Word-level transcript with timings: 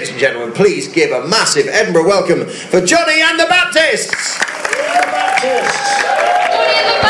ladies 0.00 0.12
and 0.12 0.20
gentlemen, 0.20 0.54
please 0.54 0.88
give 0.88 1.10
a 1.10 1.28
massive 1.28 1.66
Edinburgh 1.68 2.06
welcome 2.06 2.46
for 2.46 2.80
Jonny 2.80 3.20
and 3.20 3.38
the 3.38 3.44
Baptists. 3.44 4.38
Johnny 5.42 6.72
and 6.72 7.02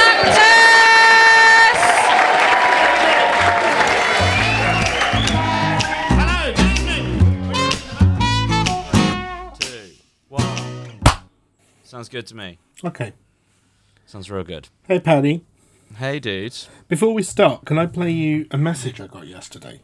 Two, 9.60 9.92
one. 10.26 11.00
Sounds 11.84 12.08
good 12.08 12.26
to 12.26 12.34
me. 12.34 12.58
Okay. 12.84 13.12
Sounds 14.04 14.28
real 14.28 14.42
good. 14.42 14.68
Hey, 14.88 14.98
Paddy. 14.98 15.44
Hey, 15.96 16.18
dudes. 16.18 16.68
Before 16.88 17.14
we 17.14 17.22
start, 17.22 17.66
can 17.66 17.78
I 17.78 17.86
play 17.86 18.10
you 18.10 18.48
a 18.50 18.58
message 18.58 19.00
I 19.00 19.06
got 19.06 19.28
yesterday? 19.28 19.80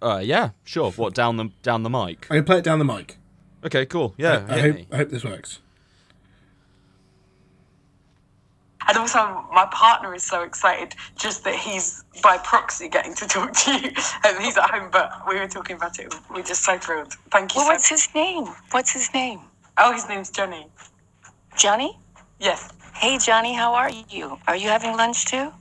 Uh, 0.00 0.20
yeah, 0.22 0.50
sure. 0.64 0.92
What 0.92 1.14
down 1.14 1.36
the 1.36 1.50
down 1.62 1.82
the 1.82 1.90
mic? 1.90 2.26
I 2.30 2.36
can 2.36 2.44
play 2.44 2.58
it 2.58 2.64
down 2.64 2.78
the 2.78 2.84
mic. 2.84 3.18
Okay, 3.64 3.86
cool. 3.86 4.14
Yeah, 4.16 4.46
I 4.48 4.58
hit 4.60 4.76
hope. 4.76 4.86
I 4.92 4.96
hope 4.98 5.10
this 5.10 5.24
works. 5.24 5.60
And 8.86 8.96
also, 8.96 9.18
my 9.52 9.66
partner 9.70 10.14
is 10.14 10.22
so 10.22 10.42
excited 10.42 10.94
just 11.18 11.44
that 11.44 11.54
he's 11.56 12.04
by 12.22 12.38
proxy 12.38 12.88
getting 12.88 13.14
to 13.16 13.26
talk 13.26 13.52
to 13.52 13.72
you. 13.72 13.90
And 14.24 14.42
he's 14.42 14.56
at 14.56 14.70
home, 14.70 14.88
but 14.90 15.10
we 15.28 15.38
were 15.38 15.46
talking 15.46 15.76
about 15.76 15.98
it. 15.98 16.14
We're 16.30 16.42
just 16.42 16.64
so 16.64 16.78
thrilled. 16.78 17.12
Thank 17.30 17.54
you 17.54 17.58
Well, 17.58 17.66
so 17.66 17.72
what's 17.72 17.88
his 17.88 18.08
name? 18.14 18.46
What's 18.70 18.90
his 18.92 19.12
name? 19.12 19.40
Oh, 19.76 19.92
his 19.92 20.08
name's 20.08 20.30
Johnny. 20.30 20.66
Johnny? 21.56 21.98
Yes. 22.40 22.70
Hey, 22.94 23.18
Johnny, 23.18 23.52
how 23.52 23.74
are 23.74 23.90
you? 24.08 24.38
Are 24.48 24.56
you 24.56 24.68
having 24.68 24.96
lunch 24.96 25.26
too? 25.26 25.52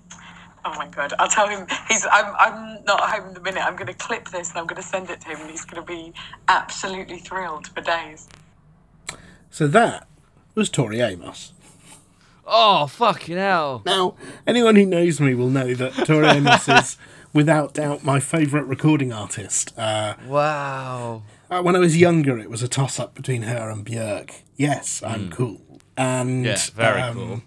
Oh 0.70 0.74
my 0.78 0.88
god! 0.88 1.14
I'll 1.18 1.30
tell 1.30 1.48
him. 1.48 1.66
He's. 1.88 2.06
I'm. 2.12 2.34
I'm 2.38 2.84
not 2.84 3.00
home 3.10 3.30
in 3.30 3.34
the 3.34 3.40
minute. 3.42 3.64
I'm 3.66 3.76
going 3.76 3.88
to 3.88 3.94
clip 3.94 4.30
this 4.30 4.50
and 4.50 4.60
I'm 4.60 4.68
going 4.68 4.82
to 4.82 4.88
send 4.88 5.10
it 5.10 5.22
to 5.22 5.30
him, 5.30 5.40
and 5.42 5.50
he's 5.50 5.64
going 5.64 5.82
to 5.82 5.88
be 5.88 6.12
absolutely 6.50 7.20
thrilled 7.20 7.68
for 7.68 7.80
days. 7.82 8.28
So 9.50 9.68
that 9.68 10.08
was 10.56 10.70
Tori 10.70 11.00
Amos. 11.00 11.54
Oh, 12.46 12.88
fucking 12.88 13.38
hell. 13.38 13.82
Now, 13.86 14.16
anyone 14.46 14.76
who 14.76 14.86
knows 14.86 15.20
me 15.22 15.36
will 15.36 15.50
know 15.50 15.74
that 15.74 15.94
Tori 16.06 16.28
Amos 16.28 16.68
is, 16.80 16.98
without 17.34 17.74
doubt, 17.74 18.04
my 18.04 18.20
favourite 18.20 18.66
recording 18.68 19.12
artist. 19.14 19.78
Uh, 19.78 20.16
Wow. 20.28 21.24
uh, 21.50 21.62
when 21.62 21.76
I 21.76 21.80
was 21.80 21.98
younger, 21.98 22.38
it 22.40 22.50
was 22.50 22.62
a 22.64 22.68
toss 22.68 23.00
up 23.00 23.16
between 23.16 23.44
her 23.44 23.70
and 23.70 23.86
Björk. 23.86 24.32
Yes, 24.58 25.02
I'm 25.04 25.30
cool. 25.30 25.62
And 25.98 26.46
Yeah, 26.46 26.58
very 26.76 27.02
um, 27.02 27.16
cool. 27.16 27.42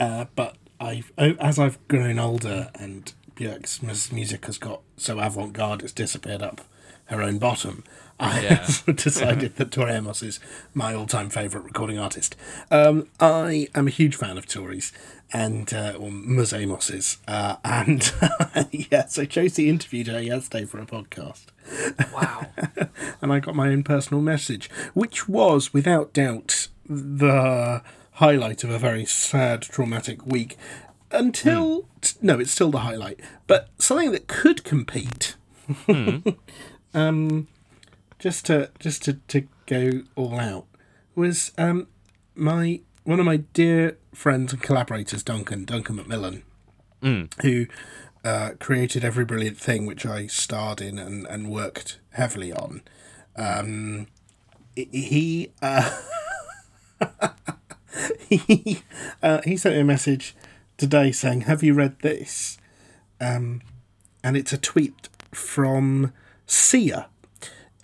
Uh, 0.00 0.24
but 0.34 0.56
I've 0.80 1.12
as 1.18 1.58
I've 1.58 1.78
grown 1.88 2.18
older 2.18 2.70
and 2.74 3.12
Björk's 3.34 3.82
mus- 3.82 4.12
music 4.12 4.46
has 4.46 4.58
got 4.58 4.80
so 4.96 5.18
avant-garde 5.18 5.82
it's 5.82 5.92
disappeared 5.92 6.42
up 6.42 6.62
her 7.06 7.22
own 7.22 7.38
bottom. 7.38 7.84
I 8.18 8.40
Yeah. 8.40 8.66
decided 8.94 9.56
that 9.56 9.70
Tori 9.70 9.92
Amos 9.92 10.22
is 10.22 10.40
my 10.74 10.94
all-time 10.94 11.28
favourite 11.30 11.64
recording 11.64 11.98
artist. 11.98 12.34
Um, 12.70 13.08
I 13.20 13.68
am 13.74 13.86
a 13.86 13.90
huge 13.90 14.16
fan 14.16 14.38
of 14.38 14.46
Tori's 14.46 14.90
and 15.32 15.72
uh, 15.74 15.94
or 15.98 16.10
Ms 16.10 16.52
Amos's, 16.52 17.18
uh, 17.28 17.56
and 17.64 18.12
yeah, 18.90 19.06
so 19.06 19.24
Josie 19.24 19.68
interviewed 19.68 20.06
her 20.06 20.20
yesterday 20.22 20.64
for 20.64 20.78
a 20.78 20.86
podcast 20.86 21.46
Wow. 22.14 22.46
and 23.20 23.32
I 23.32 23.40
got 23.40 23.54
my 23.56 23.68
own 23.68 23.82
personal 23.82 24.22
message, 24.22 24.70
which 24.94 25.28
was 25.28 25.72
without 25.74 26.12
doubt 26.12 26.68
the 26.88 27.82
highlight 28.16 28.64
of 28.64 28.70
a 28.70 28.78
very 28.78 29.04
sad, 29.04 29.62
traumatic 29.62 30.26
week. 30.26 30.56
Until 31.10 31.88
t- 32.00 32.16
no, 32.20 32.38
it's 32.40 32.50
still 32.50 32.70
the 32.70 32.80
highlight, 32.80 33.20
but 33.46 33.68
something 33.78 34.10
that 34.12 34.26
could 34.26 34.64
compete. 34.64 35.36
um, 36.94 37.48
just 38.18 38.46
to 38.46 38.70
just 38.78 39.04
to, 39.04 39.14
to 39.28 39.46
go 39.66 40.02
all 40.14 40.38
out 40.38 40.66
was 41.14 41.52
um 41.58 41.86
my 42.34 42.80
one 43.04 43.20
of 43.20 43.26
my 43.26 43.38
dear 43.38 43.98
friends 44.12 44.52
and 44.52 44.62
collaborators, 44.62 45.22
Duncan 45.22 45.64
Duncan 45.64 45.96
Macmillan, 45.96 46.42
who 47.42 47.66
uh, 48.24 48.50
created 48.58 49.04
Every 49.04 49.24
Brilliant 49.24 49.58
Thing, 49.58 49.86
which 49.86 50.04
I 50.04 50.26
starred 50.26 50.80
in 50.80 50.98
and, 50.98 51.24
and 51.26 51.48
worked 51.48 52.00
heavily 52.10 52.52
on. 52.52 52.82
Um, 53.36 54.08
he 54.74 55.52
uh, 55.62 56.00
he 58.28 58.82
uh, 59.22 59.40
he 59.44 59.56
sent 59.56 59.74
me 59.74 59.80
a 59.80 59.84
message 59.84 60.34
today 60.76 61.12
saying, 61.12 61.42
"Have 61.42 61.62
you 61.62 61.74
read 61.74 62.00
this?" 62.00 62.58
Um, 63.20 63.62
and 64.22 64.36
it's 64.36 64.52
a 64.52 64.58
tweet 64.58 65.08
from 65.32 66.12
Sia. 66.46 67.08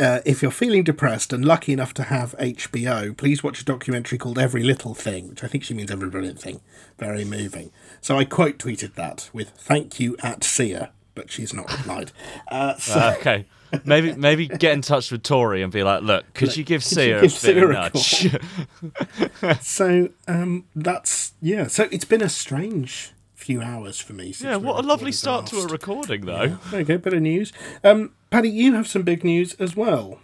Uh, 0.01 0.21
if 0.25 0.43
you're 0.43 0.51
feeling 0.51 0.83
depressed 0.83 1.33
and 1.33 1.45
lucky 1.45 1.73
enough 1.73 1.95
to 1.95 2.05
have 2.05 2.35
HBO, 2.39 3.17
please 3.17 3.45
watch 3.45 3.61
a 3.61 3.65
documentary 3.65 4.19
called 4.19 4.39
Every 4.39 4.63
Little 4.63 4.95
Thing, 4.95 5.29
which 5.29 5.45
I 5.45 5.49
think 5.49 5.63
she 5.63 5.75
means 5.75 5.91
Every 5.91 6.09
Brilliant 6.09 6.41
Thing. 6.41 6.61
Very 6.99 7.25
moving. 7.25 7.71
So 8.01 8.19
I 8.19 8.25
quote 8.25 8.59
tweeted 8.59 8.95
that 8.95 9.31
with 9.33 9.51
"Thank 9.51 10.01
you 10.01 10.17
at 10.23 10.43
Sia," 10.45 10.91
but 11.15 11.31
she's 11.31 11.53
not 11.55 11.71
replied. 11.71 12.11
Uh, 12.51 12.77
so, 12.77 12.95
Uh, 12.99 13.15
okay. 13.21 13.47
Maybe 13.85 14.15
maybe 14.15 14.49
get 14.49 14.73
in 14.73 14.83
touch 14.83 15.11
with 15.11 15.23
Tori 15.23 15.63
and 15.63 15.73
be 15.73 15.83
like, 15.83 16.03
look, 16.03 16.33
could 16.35 16.57
you 16.57 16.65
give 16.65 16.83
you 16.83 16.89
Sia 16.89 17.19
a 17.19 17.21
give 17.23 17.31
bit 17.31 17.41
Sia 17.41 17.65
of 17.65 17.71
a 17.71 17.73
nudge? 17.73 19.61
so 19.63 20.11
um, 20.29 20.67
that's 20.77 21.33
yeah. 21.41 21.67
So 21.67 21.89
it's 21.91 22.05
been 22.05 22.23
a 22.23 22.29
strange 22.29 23.13
few 23.35 23.61
hours 23.61 24.01
for 24.01 24.13
me. 24.13 24.33
Since 24.33 24.43
yeah, 24.43 24.57
what 24.57 24.83
a 24.85 24.87
lovely 24.87 25.13
start 25.13 25.47
to 25.47 25.57
a 25.57 25.67
recording, 25.67 26.27
though. 26.27 26.59
There 26.71 26.81
you 26.81 26.87
go, 26.87 26.99
bit 26.99 27.15
of 27.15 27.23
news. 27.23 27.53
Um, 27.83 28.13
Paddy, 28.31 28.49
you 28.49 28.75
have 28.75 28.87
some 28.87 29.03
big 29.03 29.25
news 29.25 29.55
as 29.55 29.77
well. 29.77 30.21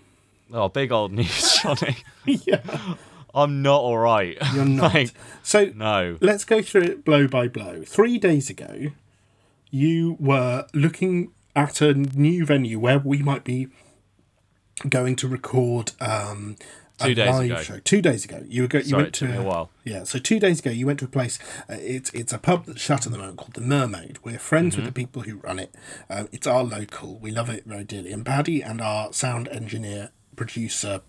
Oh, 0.53 0.69
big 0.69 0.92
old 0.92 1.12
news, 1.12 1.58
Johnny. 1.62 1.97
yeah, 2.25 2.60
I'm 3.34 3.60
not 3.62 3.81
all 3.81 3.98
right. 3.98 4.38
you're 4.54 4.64
not. 4.66 4.94
Like, 4.94 5.10
so 5.42 5.72
no. 5.75 6.16
let's 6.20 6.44
go 6.44 6.62
through 6.62 6.82
it 6.82 7.04
blow 7.04 7.26
by 7.26 7.48
blow. 7.48 7.82
Three 7.84 8.19
days 8.19 8.48
ago, 8.48 8.92
you 9.70 10.16
were 10.19 10.66
looking 10.72 11.32
at 11.64 11.80
a 11.80 11.94
new 11.94 12.44
venue 12.46 12.78
where 12.78 12.98
we 12.98 13.19
might 13.22 13.44
be 13.44 13.69
going 14.88 15.16
to 15.16 15.28
record 15.28 15.92
um, 16.00 16.56
a 17.00 17.06
Two 17.08 17.14
days 17.14 17.30
live 17.34 17.44
ago. 17.50 17.62
show. 17.62 17.78
Two 17.80 18.02
days 18.02 18.24
ago, 18.24 18.42
you 18.48 18.62
were 18.62 18.69
go- 18.69 18.78
you 18.78 18.84
Sorry, 18.84 19.02
went 19.04 19.14
to 19.14 19.38
a 19.38 19.42
while. 19.42 19.70
Yeah, 19.84 20.04
so 20.04 20.19
two 20.19 20.38
days 20.41 20.60
ago, 20.60 20.70
you 20.70 20.86
went 20.86 20.98
to 21.00 21.04
a 21.04 21.08
place. 21.08 21.38
Uh, 21.69 21.76
it's 21.78 22.10
it's 22.10 22.32
a 22.32 22.38
pub 22.38 22.66
that's 22.66 22.80
shut 22.80 23.06
at 23.06 23.12
the 23.12 23.19
moment 23.19 23.38
called 23.38 23.54
the 23.54 23.60
Mermaid. 23.60 24.19
We're 24.24 24.38
friends 24.38 24.76
with 24.76 24.84
the 24.84 24.91
Mm-hmm. 24.91 24.94
people 24.94 25.22
who 25.22 25.36
run 25.38 25.58
it. 25.58 25.74
Um, 26.10 26.28
it's 26.32 26.46
our 26.46 26.62
local. 26.64 27.19
We 27.19 27.30
love 27.30 27.48
it 27.50 27.64
very 27.66 27.84
dearly. 27.84 28.12
And 28.12 28.25
Paddy 28.25 28.62
and 28.62 28.80
our 28.80 29.12
sound 29.12 29.48
engineer, 29.48 30.10
producer, 30.36 31.02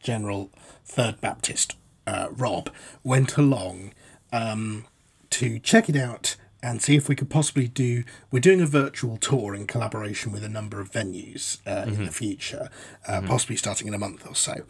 general, 0.00 0.50
Third 0.84 1.20
Baptist, 1.20 1.76
uh, 2.06 2.28
Rob, 2.30 2.70
went 3.02 3.36
along 3.36 3.92
um, 4.32 4.86
to 5.30 5.58
check 5.58 5.88
it 5.88 5.96
out 5.96 6.36
and 6.64 6.80
see 6.80 6.96
if 6.96 7.08
we 7.10 7.14
could 7.14 7.28
possibly 7.28 7.68
do. 7.68 8.04
We're 8.30 8.40
doing 8.40 8.62
a 8.62 8.66
virtual 8.66 9.18
tour 9.18 9.54
in 9.54 9.66
collaboration 9.66 10.32
with 10.32 10.42
a 10.42 10.48
number 10.48 10.80
of 10.80 10.90
venues 10.90 11.58
uh, 11.66 11.86
in 11.86 12.06
the 12.06 12.10
future, 12.10 12.70
uh, 13.06 13.20
possibly 13.20 13.56
starting 13.56 13.86
in 13.86 13.92
a 13.92 13.98
month 13.98 14.26
or 14.26 14.34
so. 14.34 14.62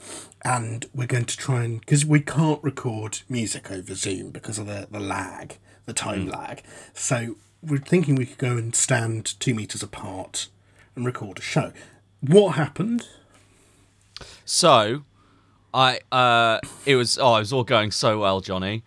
And 0.44 0.86
we're 0.92 1.06
going 1.06 1.26
to 1.26 1.36
try 1.36 1.62
and 1.62 1.78
because 1.80 2.04
we 2.04 2.20
can't 2.20 2.62
record 2.64 3.20
music 3.28 3.70
over 3.70 3.94
Zoom 3.94 4.30
because 4.30 4.58
of 4.58 4.66
the 4.66 4.88
the 4.90 4.98
lag, 4.98 5.58
the 5.86 5.92
time 5.92 6.26
lag. 6.26 6.62
So 6.94 7.36
we're 7.62 7.78
thinking 7.78 8.16
we 8.16 8.26
could 8.26 8.38
go 8.38 8.56
and 8.56 8.74
stand 8.74 9.38
two 9.38 9.54
meters 9.54 9.82
apart 9.82 10.48
and 10.96 11.06
record 11.06 11.38
a 11.38 11.42
show. 11.42 11.72
What 12.20 12.56
happened? 12.56 13.06
So, 14.44 15.04
I 15.72 16.00
uh, 16.10 16.58
it 16.86 16.96
was 16.96 17.18
oh, 17.18 17.36
it 17.36 17.40
was 17.40 17.52
all 17.52 17.64
going 17.64 17.92
so 17.92 18.18
well, 18.18 18.40
Johnny, 18.40 18.82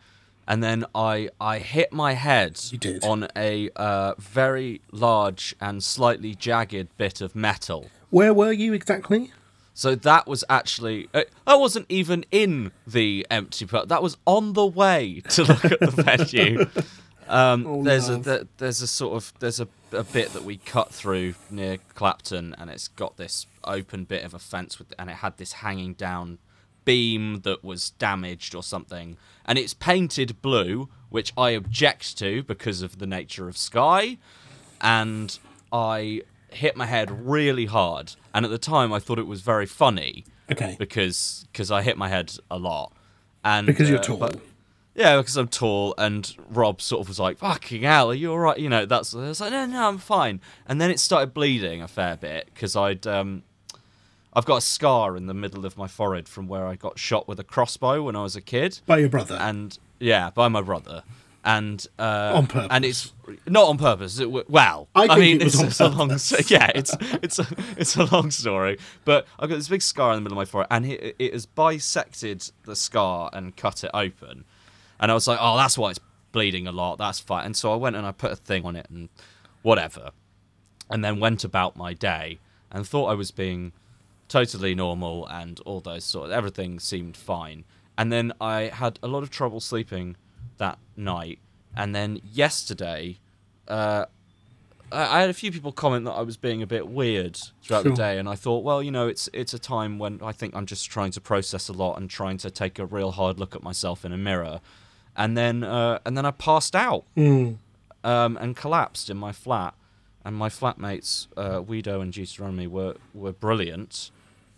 and 0.47 0.63
then 0.63 0.85
I 0.96 1.30
I 1.40 1.59
hit 1.59 1.91
my 1.94 2.13
head 2.13 2.59
on 3.03 3.28
a 3.35 3.69
uh, 3.75 4.13
very 4.18 4.81
large 4.91 5.56
and 5.59 5.84
slightly 5.84 6.34
jagged 6.35 6.88
bit 6.97 7.22
of 7.22 7.35
metal. 7.35 7.90
Where 8.09 8.34
were 8.34 8.52
you 8.53 8.74
exactly? 8.74 9.31
So 9.74 9.94
that 9.94 10.25
was 10.25 10.44
actually 10.49 11.08
uh, 11.14 11.23
that 11.46 11.59
wasn't 11.59 11.85
even 11.90 12.26
in 12.32 12.72
the 12.88 13.28
empty 13.29 13.66
pub. 13.66 13.90
That 13.90 14.02
was 14.02 14.17
on 14.26 14.53
the 14.53 14.66
way 14.66 15.22
to 15.29 15.44
look 15.44 15.66
at 15.66 15.79
the 15.79 15.91
venue. 15.91 16.66
Um, 17.29 17.66
Oh, 17.67 17.84
there's 17.84 18.09
love. 18.09 18.26
a 18.26 18.47
there's 18.58 18.82
a 18.82 18.88
sort 18.88 19.17
of 19.17 19.34
there's 19.40 19.59
a, 19.59 19.67
a 19.91 20.05
bit 20.05 20.32
that 20.32 20.46
we 20.46 20.55
cut 20.55 20.94
through 20.94 21.35
near 21.52 21.78
Clapton, 21.94 22.55
and 22.58 22.70
it's 22.70 22.88
got 22.88 23.17
this 23.17 23.46
open 23.66 24.05
bit 24.05 24.23
of 24.23 24.34
a 24.34 24.40
fence 24.40 24.79
with, 24.79 24.94
and 24.97 25.09
it 25.09 25.17
had 25.17 25.35
this 25.38 25.52
hanging 25.52 25.91
down 25.94 26.38
beam 26.87 27.41
that 27.41 27.63
was 27.63 27.91
damaged 27.91 28.55
or 28.55 28.63
something, 28.63 29.17
and 29.45 29.59
it's 29.59 29.73
painted 29.75 30.41
blue, 30.41 30.89
which 31.09 31.31
I 31.37 31.51
object 31.51 32.17
to 32.19 32.41
because 32.43 32.81
of 32.81 32.97
the 32.97 33.05
nature 33.05 33.47
of 33.47 33.55
sky, 33.57 34.17
and 34.81 35.37
I 35.72 36.22
hit 36.49 36.75
my 36.75 36.85
head 36.85 37.09
really 37.28 37.66
hard, 37.66 38.13
and 38.34 38.45
at 38.45 38.51
the 38.51 38.57
time 38.57 38.91
I 38.93 38.99
thought 38.99 39.19
it 39.19 39.28
was 39.28 39.41
very 39.41 39.66
funny 39.66 40.25
Okay. 40.49 40.75
because 40.79 41.45
cause 41.53 41.69
I 41.72 41.81
hit 41.81 41.97
my 41.97 42.07
head 42.09 42.31
a 42.49 42.57
lot. 42.57 42.93
And 43.43 43.67
Because 43.67 43.89
you're 43.89 43.99
uh, 43.99 44.03
tall. 44.03 44.17
but- 44.17 44.39
yeah, 44.95 45.17
because 45.17 45.37
I'm 45.37 45.47
tall, 45.47 45.93
and 45.99 46.35
Rob 46.49 46.81
sort 46.81 47.01
of 47.01 47.07
was 47.07 47.19
like, 47.19 47.37
"Fucking 47.37 47.84
hell, 47.84 48.09
are 48.09 48.16
you 48.16 48.31
all 48.31 48.39
right?" 48.39 48.57
You 48.57 48.67
know, 48.67 48.85
that's. 48.87 49.13
I 49.13 49.19
was 49.29 49.39
like, 49.39 49.51
"No, 49.51 49.67
no, 49.67 49.87
I'm 49.89 49.99
fine." 49.99 50.41
And 50.66 50.81
then 50.81 50.89
it 50.89 50.99
started 50.99 51.35
bleeding 51.35 51.84
a 51.84 51.87
fair 51.87 52.17
bit 52.17 52.49
because 52.51 52.75
I'd 52.75 53.05
um, 53.05 53.43
I've 54.37 54.45
got 54.45 54.57
a 54.57 54.61
scar 54.61 55.17
in 55.17 55.25
the 55.25 55.34
middle 55.34 55.66
of 55.66 55.79
my 55.79 55.87
forehead 55.87 56.29
from 56.29 56.47
where 56.47 56.67
I 56.67 56.75
got 56.75 56.99
shot 56.99 57.28
with 57.28 57.39
a 57.39 57.43
crossbow 57.43 58.03
when 58.03 58.16
I 58.16 58.22
was 58.22 58.35
a 58.35 58.41
kid, 58.41 58.79
By 58.85 58.99
your 58.99 59.09
brother. 59.09 59.34
and 59.34 59.75
yeah, 59.97 60.29
by 60.29 60.47
my 60.47 60.61
brother. 60.61 61.01
And 61.43 61.84
uh, 61.97 62.34
On 62.35 62.45
purpose. 62.45 62.67
and 62.69 62.85
it's 62.85 63.13
not 63.47 63.67
on 63.67 63.79
purpose. 63.79 64.19
It, 64.19 64.29
well, 64.47 64.89
I 64.93 65.07
think 65.07 65.19
mean, 65.19 65.41
it 65.41 65.45
was 65.45 65.59
it's, 65.59 65.61
on 65.61 65.67
it's 65.67 65.79
a 65.79 65.87
long, 65.87 66.09
yeah, 66.49 66.72
it's 66.75 66.95
it's 67.23 67.39
a 67.39 67.47
it's 67.78 67.95
a 67.95 68.03
long 68.13 68.29
story. 68.29 68.78
But 69.05 69.25
I've 69.39 69.49
got 69.49 69.55
this 69.55 69.69
big 69.69 69.81
scar 69.81 70.11
in 70.11 70.17
the 70.17 70.22
middle 70.22 70.37
of 70.39 70.41
my 70.47 70.51
forehead, 70.51 70.67
and 70.69 70.85
it, 70.85 71.16
it 71.17 71.34
has 71.34 71.47
bisected 71.47 72.51
the 72.66 72.75
scar 72.75 73.31
and 73.34 73.55
cut 73.55 73.84
it 73.84 73.89
open. 73.93 74.43
And 74.99 75.09
I 75.09 75.16
was 75.16 75.28
like, 75.28 75.39
oh, 75.41 75.57
that's 75.57 75.79
why 75.79 75.89
it's 75.89 75.99
bleeding 76.31 76.67
a 76.67 76.72
lot. 76.72 76.97
That's 76.99 77.19
fine. 77.19 77.45
And 77.47 77.57
so 77.57 77.73
I 77.73 77.75
went 77.75 77.95
and 77.95 78.05
I 78.05 78.11
put 78.11 78.31
a 78.31 78.35
thing 78.35 78.66
on 78.66 78.75
it 78.75 78.85
and 78.91 79.09
whatever, 79.63 80.11
and 80.91 81.03
then 81.03 81.19
went 81.19 81.43
about 81.43 81.75
my 81.75 81.93
day 81.93 82.37
and 82.72 82.85
thought 82.85 83.07
I 83.07 83.16
was 83.16 83.31
being 83.31 83.72
totally 84.28 84.76
normal 84.76 85.26
and 85.28 85.59
all 85.66 85.79
those 85.79 86.03
sort 86.03 86.26
of 86.26 86.32
everything 86.32 86.79
seemed 86.79 87.16
fine. 87.18 87.64
And 87.97 88.12
then 88.12 88.34
I 88.41 88.64
had 88.74 89.00
a 89.02 89.08
lot 89.08 89.24
of 89.24 89.29
trouble 89.29 89.59
sleeping 89.59 90.16
that 90.58 90.78
night. 90.96 91.40
And 91.76 91.94
then 91.96 92.20
yesterday, 92.24 93.20
uh, 93.68 94.06
I 94.91 95.18
I 95.18 95.22
had 95.22 95.29
a 95.29 95.34
few 95.34 95.52
people 95.52 95.72
comment 95.72 96.06
that 96.06 96.12
I 96.14 96.22
was 96.22 96.38
being 96.38 96.62
a 96.62 96.68
bit 96.68 96.88
weird 96.88 97.35
throughout 97.62 97.84
Sure. 97.84 97.91
the 97.91 97.96
day, 97.97 98.18
and 98.20 98.28
I 98.29 98.35
thought, 98.35 98.64
well, 98.64 98.82
you 98.82 98.91
know, 98.91 99.08
it's 99.08 99.29
it's 99.34 99.53
a 99.53 99.59
time 99.59 100.00
when 100.00 100.20
I 100.24 100.32
think 100.32 100.56
I'm 100.56 100.66
just 100.66 100.90
trying 100.90 101.12
to 101.12 101.22
process 101.22 101.68
a 101.70 101.73
lot 101.73 101.97
and 101.97 102.09
trying 102.09 102.38
to 102.40 102.50
take 102.50 102.80
a 102.80 102.85
real 102.85 103.12
hard 103.12 103.40
look 103.40 103.56
at 103.56 103.64
myself 103.64 104.06
in 104.06 104.12
a 104.14 104.18
mirror, 104.18 104.62
and 105.16 105.38
then 105.38 105.64
uh, 105.64 106.00
and 106.06 106.16
then 106.18 106.26
I 106.26 106.32
passed 106.32 106.76
out 106.76 107.03
Mm. 107.16 107.58
um, 108.03 108.38
and 108.38 108.56
collapsed 108.56 109.09
in 109.09 109.18
my 109.18 109.32
flat, 109.34 109.73
and 110.23 110.35
my 110.35 110.50
flatmates 110.50 111.28
uh, 111.35 111.59
Guido 111.59 112.00
and 112.02 112.14
Deuteronomy 112.14 112.68
were 112.68 112.96
were 113.14 113.34
brilliant. 113.34 114.09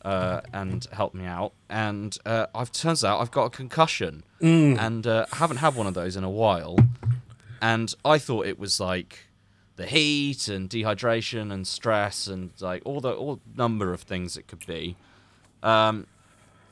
Uh, 0.06 0.40
and 0.54 0.88
helped 0.94 1.14
me 1.14 1.26
out, 1.26 1.52
and 1.70 2.18
uh, 2.26 2.46
I've 2.56 2.72
turns 2.72 3.04
out 3.04 3.20
I've 3.20 3.32
got 3.32 3.46
a 3.46 3.50
concussion, 3.50 4.24
and 4.40 5.06
uh, 5.06 5.26
haven't 5.34 5.58
had 5.58 5.76
one 5.76 5.88
of 5.88 5.94
those 5.94 6.16
in 6.16 6.24
a 6.24 6.30
while, 6.30 6.78
and 7.62 7.94
I 8.06 8.18
thought 8.18 8.46
it 8.46 8.58
was 8.58 8.80
like 8.80 9.26
the 9.76 9.86
heat 9.86 10.48
and 10.48 10.70
dehydration 10.70 11.52
and 11.52 11.68
stress 11.68 12.28
and 12.28 12.52
like 12.62 12.82
all 12.86 13.02
the 13.02 13.12
all 13.12 13.42
number 13.58 13.92
of 13.92 14.02
things 14.02 14.38
it 14.38 14.48
could 14.48 14.66
be. 14.66 14.96
Um, 15.64 16.08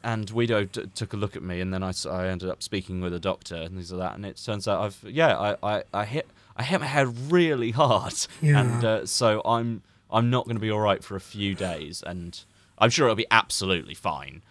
and 0.03 0.31
Guido 0.31 0.63
t- 0.65 0.85
took 0.95 1.11
a 1.13 1.17
look 1.17 1.35
at 1.35 1.43
me, 1.43 1.59
and 1.59 1.73
then 1.73 1.83
I, 1.83 1.91
I 2.09 2.27
ended 2.27 2.49
up 2.49 2.63
speaking 2.63 3.01
with 3.01 3.13
a 3.13 3.19
doctor 3.19 3.55
and 3.55 3.71
things 3.75 3.91
like 3.91 3.99
that. 4.09 4.15
And 4.15 4.25
it 4.25 4.41
turns 4.43 4.67
out 4.69 4.79
I've 4.81 5.03
yeah 5.05 5.37
I, 5.37 5.57
I, 5.77 5.83
I 5.93 6.05
hit 6.05 6.27
I 6.55 6.63
hit 6.63 6.79
my 6.79 6.87
head 6.87 7.13
really 7.31 7.71
hard, 7.71 8.13
Yeah. 8.41 8.61
and 8.61 8.85
uh, 8.85 9.05
so 9.05 9.41
I'm 9.43 9.81
I'm 10.09 10.29
not 10.29 10.45
going 10.45 10.55
to 10.55 10.61
be 10.61 10.71
all 10.71 10.79
right 10.79 11.03
for 11.03 11.17
a 11.17 11.21
few 11.21 11.55
days, 11.55 12.01
and 12.07 12.39
I'm 12.77 12.89
sure 12.89 13.07
it'll 13.07 13.15
be 13.15 13.27
absolutely 13.31 13.93
fine. 13.93 14.41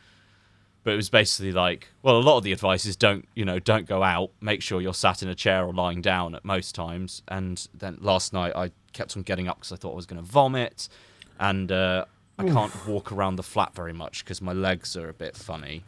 But 0.84 0.92
it 0.92 0.96
was 0.96 1.10
basically 1.10 1.50
like, 1.50 1.88
well, 2.02 2.16
a 2.16 2.22
lot 2.22 2.38
of 2.38 2.44
the 2.44 2.52
advice 2.52 2.86
is 2.86 2.94
don't, 2.94 3.26
you 3.34 3.44
know, 3.44 3.58
don't 3.58 3.86
go 3.86 4.04
out. 4.04 4.30
Make 4.40 4.62
sure 4.62 4.80
you're 4.80 4.94
sat 4.94 5.20
in 5.20 5.28
a 5.28 5.34
chair 5.34 5.64
or 5.64 5.72
lying 5.72 6.00
down 6.00 6.36
at 6.36 6.44
most 6.44 6.76
times. 6.76 7.22
And 7.26 7.66
then 7.74 7.98
last 8.00 8.32
night 8.32 8.54
I 8.54 8.70
kept 8.92 9.16
on 9.16 9.24
getting 9.24 9.48
up 9.48 9.58
because 9.58 9.72
I 9.72 9.76
thought 9.76 9.92
I 9.92 9.96
was 9.96 10.06
going 10.06 10.22
to 10.22 10.28
vomit, 10.28 10.88
and 11.38 11.70
uh, 11.72 12.04
I 12.38 12.44
can't 12.48 12.86
walk 12.86 13.12
around 13.12 13.36
the 13.36 13.42
flat 13.42 13.74
very 13.74 13.92
much 13.92 14.24
because 14.24 14.40
my 14.40 14.52
legs 14.52 14.96
are 14.96 15.08
a 15.08 15.14
bit 15.14 15.36
funny. 15.36 15.84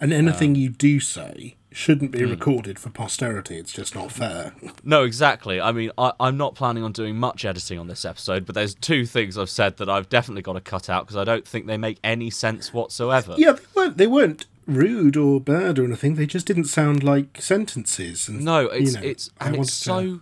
And 0.00 0.12
Uh, 0.12 0.16
anything 0.16 0.54
you 0.54 0.68
do 0.70 0.98
say 1.00 1.56
shouldn't 1.70 2.10
be 2.10 2.24
recorded 2.24 2.78
for 2.78 2.90
posterity. 2.90 3.56
It's 3.56 3.72
just 3.72 3.94
not 3.94 4.12
fair. 4.12 4.52
No, 4.84 5.04
exactly. 5.04 5.60
I 5.60 5.72
mean, 5.72 5.90
I, 5.96 6.12
I'm 6.20 6.36
not 6.36 6.54
planning 6.54 6.82
on 6.84 6.92
doing 6.92 7.16
much 7.16 7.44
editing 7.44 7.78
on 7.78 7.86
this 7.86 8.04
episode, 8.04 8.44
but 8.44 8.54
there's 8.54 8.74
two 8.74 9.06
things 9.06 9.38
I've 9.38 9.48
said 9.48 9.76
that 9.78 9.88
I've 9.88 10.08
definitely 10.08 10.42
got 10.42 10.54
to 10.54 10.60
cut 10.60 10.90
out 10.90 11.06
because 11.06 11.16
I 11.16 11.24
don't 11.24 11.46
think 11.46 11.66
they 11.66 11.78
make 11.78 11.98
any 12.04 12.28
sense 12.30 12.72
whatsoever. 12.74 13.34
Yeah, 13.38 13.52
they 13.52 13.62
weren't. 13.74 13.96
They 13.96 14.06
weren't 14.06 14.46
rude 14.66 15.16
or 15.16 15.40
bad 15.40 15.78
or 15.78 15.84
anything. 15.84 16.16
They 16.16 16.26
just 16.26 16.46
didn't 16.46 16.64
sound 16.64 17.02
like 17.02 17.40
sentences. 17.40 18.28
And, 18.28 18.44
No, 18.44 18.62
you 18.62 18.68
it's 18.70 18.94
know, 18.94 19.00
it's 19.02 19.30
I 19.40 19.46
and 19.46 19.56
it's 19.56 19.86
wanted 19.88 20.02
to- 20.10 20.18
so 20.18 20.20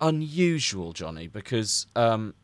unusual, 0.00 0.92
Johnny, 0.92 1.26
because 1.28 1.86
um, 1.96 2.34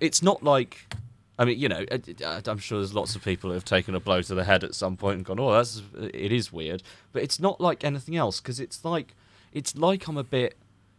it's 0.00 0.22
not 0.22 0.42
like. 0.42 0.94
I 1.38 1.44
mean, 1.44 1.58
you 1.58 1.68
know, 1.68 1.84
uh, 1.90 1.98
I- 2.06 2.24
I- 2.24 2.26
uh, 2.36 2.42
I'm 2.46 2.58
sure 2.58 2.78
there's 2.78 2.94
lots 2.94 3.16
of 3.16 3.24
people 3.24 3.50
who 3.50 3.54
have 3.54 3.64
taken 3.64 3.94
a 3.94 4.00
blow 4.00 4.22
to 4.22 4.34
the 4.34 4.44
head 4.44 4.62
at 4.64 4.74
some 4.74 4.96
point 4.96 5.16
and 5.16 5.24
gone, 5.24 5.40
"Oh, 5.40 5.52
that's 5.52 5.82
it 5.96 6.32
is 6.32 6.52
weird," 6.52 6.82
but 7.12 7.22
it's 7.22 7.40
not 7.40 7.60
like 7.60 7.84
anything 7.84 8.16
else 8.16 8.40
because 8.40 8.60
it's 8.60 8.84
like 8.84 9.14
it's 9.52 9.76
like 9.76 10.06
I'm 10.08 10.16
a 10.16 10.24
bit 10.24 10.56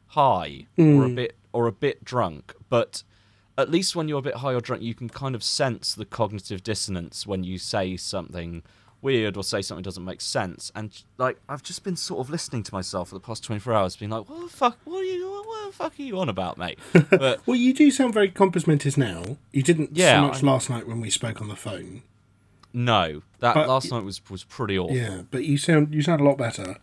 high 0.07 0.67
or 0.77 0.81
a 0.81 1.09
mm. 1.09 1.15
bit 1.15 1.35
or 1.53 1.67
a 1.67 1.71
bit 1.71 2.03
drunk, 2.03 2.53
but 2.69 3.03
at 3.57 3.69
least 3.69 3.95
when 3.95 4.07
you're 4.07 4.19
a 4.19 4.23
bit 4.23 4.37
high 4.37 4.53
or 4.53 4.61
drunk, 4.61 4.81
you 4.81 4.95
can 4.95 5.09
kind 5.09 5.35
of 5.35 5.43
sense 5.43 5.93
the 5.93 6.05
cognitive 6.05 6.63
dissonance 6.63 7.27
when 7.27 7.43
you 7.43 7.57
say 7.57 7.95
something 7.95 8.63
weird 9.01 9.37
or 9.37 9.43
say 9.43 9.61
something 9.61 9.83
doesn't 9.83 10.05
make 10.05 10.21
sense. 10.21 10.71
And 10.73 11.03
like, 11.17 11.37
I've 11.47 11.61
just 11.61 11.83
been 11.83 11.95
sort 11.95 12.21
of 12.21 12.29
listening 12.31 12.63
to 12.63 12.73
myself 12.73 13.09
for 13.09 13.15
the 13.15 13.19
past 13.19 13.43
24 13.43 13.73
hours, 13.73 13.95
being 13.95 14.11
like, 14.11 14.27
"What 14.29 14.41
the 14.41 14.49
fuck? 14.49 14.79
What 14.85 15.01
are 15.01 15.03
you? 15.03 15.22
Fuck 15.73 15.99
are 15.99 16.01
you 16.03 16.19
on 16.19 16.29
about, 16.29 16.57
mate?" 16.57 16.79
But 17.09 17.45
Well, 17.45 17.55
you 17.57 17.73
do 17.73 17.91
sound 17.91 18.13
very 18.13 18.29
compos 18.29 18.65
mentis 18.67 18.97
now. 18.97 19.37
You 19.51 19.63
didn't 19.63 19.91
Yeah, 19.93 20.15
so 20.21 20.27
much 20.27 20.43
I- 20.43 20.45
last 20.47 20.69
night 20.69 20.87
when 20.87 21.01
we 21.01 21.09
spoke 21.09 21.41
on 21.41 21.47
the 21.49 21.55
phone. 21.55 22.03
no, 22.73 23.21
that 23.39 23.53
But- 23.55 23.67
last 23.67 23.91
night 23.91 24.03
was 24.03 24.21
was 24.29 24.43
pretty 24.43 24.77
awful. 24.77 24.95
Yeah, 24.95 25.23
but 25.31 25.45
you 25.45 25.57
sound 25.57 25.93
you 25.93 26.01
sound 26.01 26.21
a 26.21 26.23
lot 26.23 26.37
better. 26.37 26.77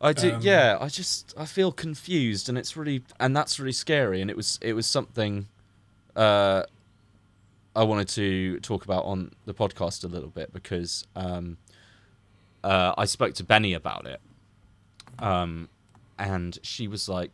I 0.00 0.12
do. 0.12 0.34
Um, 0.34 0.42
yeah, 0.42 0.78
I 0.80 0.88
just 0.88 1.34
I 1.36 1.44
feel 1.44 1.72
confused, 1.72 2.48
and 2.48 2.56
it's 2.56 2.76
really 2.76 3.02
and 3.18 3.36
that's 3.36 3.58
really 3.58 3.72
scary. 3.72 4.20
And 4.22 4.30
it 4.30 4.36
was 4.36 4.58
it 4.62 4.74
was 4.74 4.86
something 4.86 5.48
uh, 6.14 6.62
I 7.74 7.82
wanted 7.82 8.08
to 8.10 8.60
talk 8.60 8.84
about 8.84 9.04
on 9.04 9.32
the 9.44 9.54
podcast 9.54 10.04
a 10.04 10.08
little 10.08 10.30
bit 10.30 10.52
because 10.52 11.04
um, 11.16 11.58
uh, 12.62 12.92
I 12.96 13.04
spoke 13.06 13.34
to 13.34 13.44
Benny 13.44 13.72
about 13.74 14.06
it, 14.06 14.20
um, 15.18 15.68
and 16.18 16.58
she 16.62 16.86
was 16.88 17.08
like, 17.08 17.30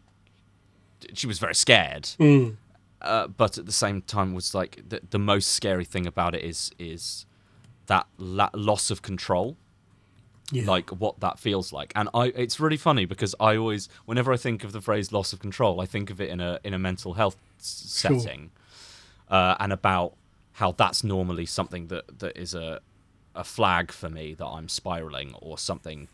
she 1.14 1.26
was 1.26 1.38
very 1.38 1.54
scared, 1.54 2.04
Mm. 2.18 2.56
uh, 3.02 3.26
but 3.28 3.58
at 3.58 3.66
the 3.66 3.72
same 3.72 4.02
time 4.02 4.34
was 4.34 4.54
like 4.54 4.82
the, 4.88 5.00
the 5.10 5.18
most 5.18 5.52
scary 5.52 5.84
thing 5.84 6.06
about 6.06 6.34
it 6.34 6.42
is 6.42 6.70
is 6.78 7.26
that 7.86 8.06
la- 8.18 8.50
loss 8.54 8.90
of 8.90 9.02
control 9.02 9.56
Yeah. 10.52 10.64
like 10.66 10.90
what 10.90 11.20
that 11.20 11.38
feels 11.38 11.72
like 11.72 11.92
and 11.96 12.08
i 12.14 12.26
it's 12.26 12.58
really 12.60 12.76
funny 12.78 13.04
because 13.06 13.34
i 13.40 13.56
always 13.56 13.88
whenever 14.06 14.30
i 14.32 14.36
think 14.36 14.62
of 14.64 14.72
the 14.72 14.80
phrase 14.80 15.10
loss 15.12 15.32
of 15.32 15.38
control 15.40 15.80
i 15.80 15.86
think 15.86 16.10
of 16.10 16.20
it 16.20 16.28
in 16.30 16.40
a 16.40 16.58
in 16.64 16.72
a 16.74 16.78
mental 16.78 17.14
health 17.14 17.36
s- 17.58 17.98
Sure. 18.00 18.18
setting 18.18 18.50
uh, 19.30 19.54
and 19.60 19.72
about 19.72 20.14
how 20.52 20.72
that's 20.72 21.02
normally 21.02 21.46
something 21.46 21.88
that 21.88 22.04
that 22.20 22.36
is 22.36 22.54
a 22.54 22.80
a 23.34 23.42
flag 23.44 23.90
for 23.92 24.08
me 24.08 24.34
that 24.34 24.46
i'm 24.46 24.69
spiraling 24.69 25.34
or 25.40 25.56
something 25.58 26.08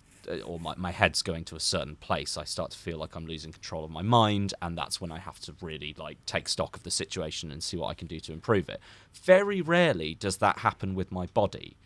or 0.47 0.59
my, 0.61 0.75
my 0.77 0.91
head's 0.91 1.23
going 1.23 1.45
to 1.45 1.57
a 1.57 1.61
certain 1.61 1.97
place 1.97 2.37
i 2.37 2.45
start 2.45 2.71
to 2.71 2.79
feel 2.79 2.99
like 2.99 3.15
i'm 3.15 3.27
losing 3.27 3.53
control 3.53 3.85
of 3.85 3.91
my 3.91 4.03
mind 4.03 4.55
and 4.63 4.77
that's 4.77 5.01
when 5.01 5.11
i 5.13 5.19
have 5.19 5.39
to 5.41 5.55
really 5.61 5.95
like 5.99 6.17
take 6.27 6.49
stock 6.49 6.77
of 6.77 6.83
the 6.83 6.91
situation 6.91 7.51
and 7.51 7.63
see 7.63 7.77
what 7.77 7.89
i 7.89 7.95
can 7.95 8.07
do 8.07 8.21
to 8.21 8.33
improve 8.33 8.69
it 8.69 8.81
very 9.13 9.61
rarely 9.61 10.15
does 10.15 10.37
that 10.39 10.59
happen 10.61 10.95
with 10.95 11.11
my 11.11 11.27
body 11.27 11.77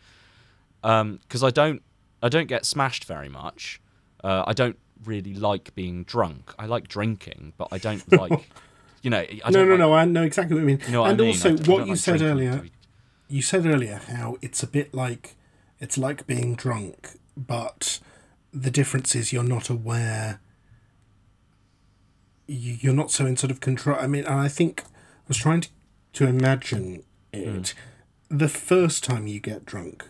because 0.83 1.43
I 1.43 1.51
don't 1.51 1.83
I 2.23 2.29
don't 2.29 2.47
get 2.47 2.65
smashed 2.65 3.05
very 3.05 3.29
much. 3.29 3.81
Uh, 4.23 4.45
I 4.47 4.53
don't 4.53 4.79
really 5.05 5.35
like 5.35 5.75
being 5.75 6.05
drunk. 6.05 6.55
I 6.59 6.67
like 6.67 6.89
drinking, 6.89 7.55
but 7.57 7.69
I 7.73 7.79
don't 7.79 8.11
like 8.21 8.51
you 9.03 9.11
know. 9.11 9.19
I 9.21 9.51
no, 9.51 9.65
don't 9.65 9.69
no, 9.69 9.73
like- 9.75 9.79
no. 9.79 9.95
I 9.95 10.05
know 10.05 10.23
exactly 10.23 10.55
what 10.55 10.61
you 10.61 10.67
mean. 10.67 10.81
You 10.87 10.93
know 10.93 11.05
and 11.05 11.21
I 11.21 11.25
mean? 11.25 11.29
also, 11.35 11.57
what 11.71 11.87
you 11.87 11.93
like 11.93 11.99
said 11.99 12.21
earlier, 12.23 12.59
be- 12.59 12.73
you 13.29 13.43
said 13.43 13.67
earlier 13.67 14.01
how 14.09 14.37
it's 14.43 14.63
a 14.63 14.67
bit 14.67 14.95
like 14.95 15.37
it's 15.81 15.97
like 15.99 16.27
being 16.27 16.55
drunk, 16.55 17.19
but 17.37 17.99
the 18.55 18.71
difference 18.71 19.15
is 19.15 19.33
you're 19.33 19.43
not 19.43 19.69
aware. 19.69 20.41
you- 22.47 22.77
You're 22.81 22.95
not 22.95 23.11
so 23.11 23.27
in 23.27 23.37
sort 23.37 23.51
of 23.51 23.61
control. 23.61 23.99
I 23.99 24.07
mean, 24.07 24.25
and 24.25 24.39
I 24.39 24.49
think 24.49 24.83
I 24.83 25.29
was 25.29 25.39
trying 25.39 25.63
to, 25.63 25.69
to 26.15 26.27
imagine 26.27 27.03
it. 27.33 27.47
Mm. 27.49 27.75
The 28.29 28.49
first 28.49 29.03
time 29.03 29.27
you 29.27 29.41
get 29.41 29.65
drunk, 29.65 30.05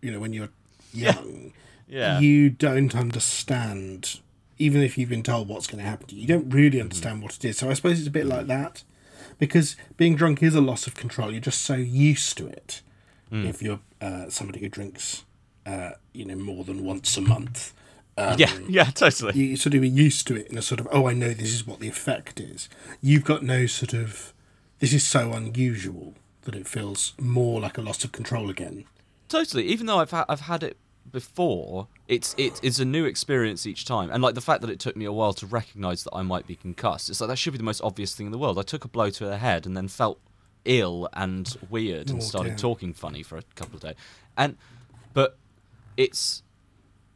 you 0.00 0.10
know, 0.10 0.18
when 0.18 0.32
you're 0.32 0.48
young, 0.94 1.52
Yeah. 1.86 2.20
you 2.20 2.50
don't 2.50 2.94
understand. 2.94 4.20
Even 4.58 4.82
if 4.82 4.96
you've 4.98 5.10
been 5.10 5.22
told 5.22 5.48
what's 5.48 5.66
going 5.66 5.82
to 5.82 5.88
happen 5.88 6.06
to 6.08 6.14
you, 6.14 6.22
you 6.22 6.26
don't 6.26 6.48
really 6.50 6.78
mm-hmm. 6.78 6.84
understand 6.84 7.22
what 7.22 7.36
it 7.36 7.44
is. 7.44 7.58
So 7.58 7.70
I 7.70 7.74
suppose 7.74 7.98
it's 7.98 8.08
a 8.08 8.10
bit 8.10 8.26
mm-hmm. 8.26 8.36
like 8.38 8.46
that 8.48 8.82
because 9.38 9.76
being 9.96 10.16
drunk 10.16 10.42
is 10.42 10.54
a 10.54 10.60
loss 10.60 10.86
of 10.86 10.94
control. 10.94 11.30
You're 11.30 11.40
just 11.40 11.62
so 11.62 11.74
used 11.74 12.36
to 12.38 12.46
it. 12.48 12.82
Mm. 13.30 13.46
If 13.48 13.62
you're 13.62 13.80
uh, 14.00 14.30
somebody 14.30 14.60
who 14.60 14.68
drinks, 14.68 15.24
uh, 15.68 15.90
you 16.12 16.24
know, 16.24 16.36
more 16.36 16.64
than 16.64 16.84
once 16.84 17.16
a 17.16 17.20
month, 17.20 17.74
yeah, 18.16 18.52
yeah, 18.68 18.84
totally. 18.84 19.34
you 19.38 19.56
sort 19.56 19.74
of 19.74 19.84
used 19.84 20.26
to 20.28 20.34
it 20.36 20.46
in 20.50 20.58
a 20.58 20.62
sort 20.62 20.80
of, 20.80 20.88
oh, 20.90 21.06
I 21.06 21.12
know 21.12 21.32
this 21.34 21.52
is 21.52 21.66
what 21.66 21.78
the 21.80 21.88
effect 21.88 22.40
is. 22.40 22.68
You've 23.00 23.24
got 23.24 23.42
no 23.42 23.66
sort 23.66 23.92
of, 23.92 24.32
this 24.80 24.92
is 24.92 25.06
so 25.06 25.32
unusual 25.32 26.14
that 26.42 26.54
it 26.56 26.66
feels 26.66 27.14
more 27.20 27.60
like 27.60 27.78
a 27.78 27.82
loss 27.82 28.02
of 28.04 28.10
control 28.12 28.50
again. 28.50 28.84
Totally. 29.28 29.64
Even 29.66 29.86
though 29.86 29.98
I've 30.00 30.10
ha- 30.10 30.24
I've 30.28 30.40
had 30.52 30.62
it 30.62 30.76
before, 31.12 31.88
it's 32.08 32.34
it, 32.38 32.58
it's 32.62 32.78
a 32.78 32.84
new 32.84 33.04
experience 33.04 33.66
each 33.66 33.84
time, 33.84 34.10
and 34.10 34.22
like 34.22 34.34
the 34.34 34.40
fact 34.40 34.62
that 34.62 34.70
it 34.70 34.80
took 34.80 34.96
me 34.96 35.04
a 35.04 35.12
while 35.12 35.34
to 35.34 35.46
recognise 35.46 36.02
that 36.04 36.14
I 36.14 36.22
might 36.22 36.46
be 36.46 36.56
concussed. 36.56 37.10
It's 37.10 37.20
like 37.20 37.28
that 37.28 37.36
should 37.36 37.52
be 37.52 37.58
the 37.58 37.64
most 37.72 37.82
obvious 37.82 38.14
thing 38.14 38.26
in 38.26 38.32
the 38.32 38.38
world. 38.38 38.58
I 38.58 38.62
took 38.62 38.84
a 38.84 38.88
blow 38.88 39.10
to 39.10 39.24
the 39.26 39.36
head 39.38 39.66
and 39.66 39.76
then 39.76 39.88
felt 39.88 40.18
ill 40.64 41.08
and 41.12 41.56
weird 41.70 42.08
and 42.10 42.18
Oh, 42.18 42.22
started 42.22 42.58
talking 42.58 42.92
funny 42.94 43.22
for 43.22 43.36
a 43.38 43.42
couple 43.54 43.76
of 43.76 43.82
days. 43.82 43.94
And 44.36 44.56
but 45.12 45.36
it's 45.98 46.42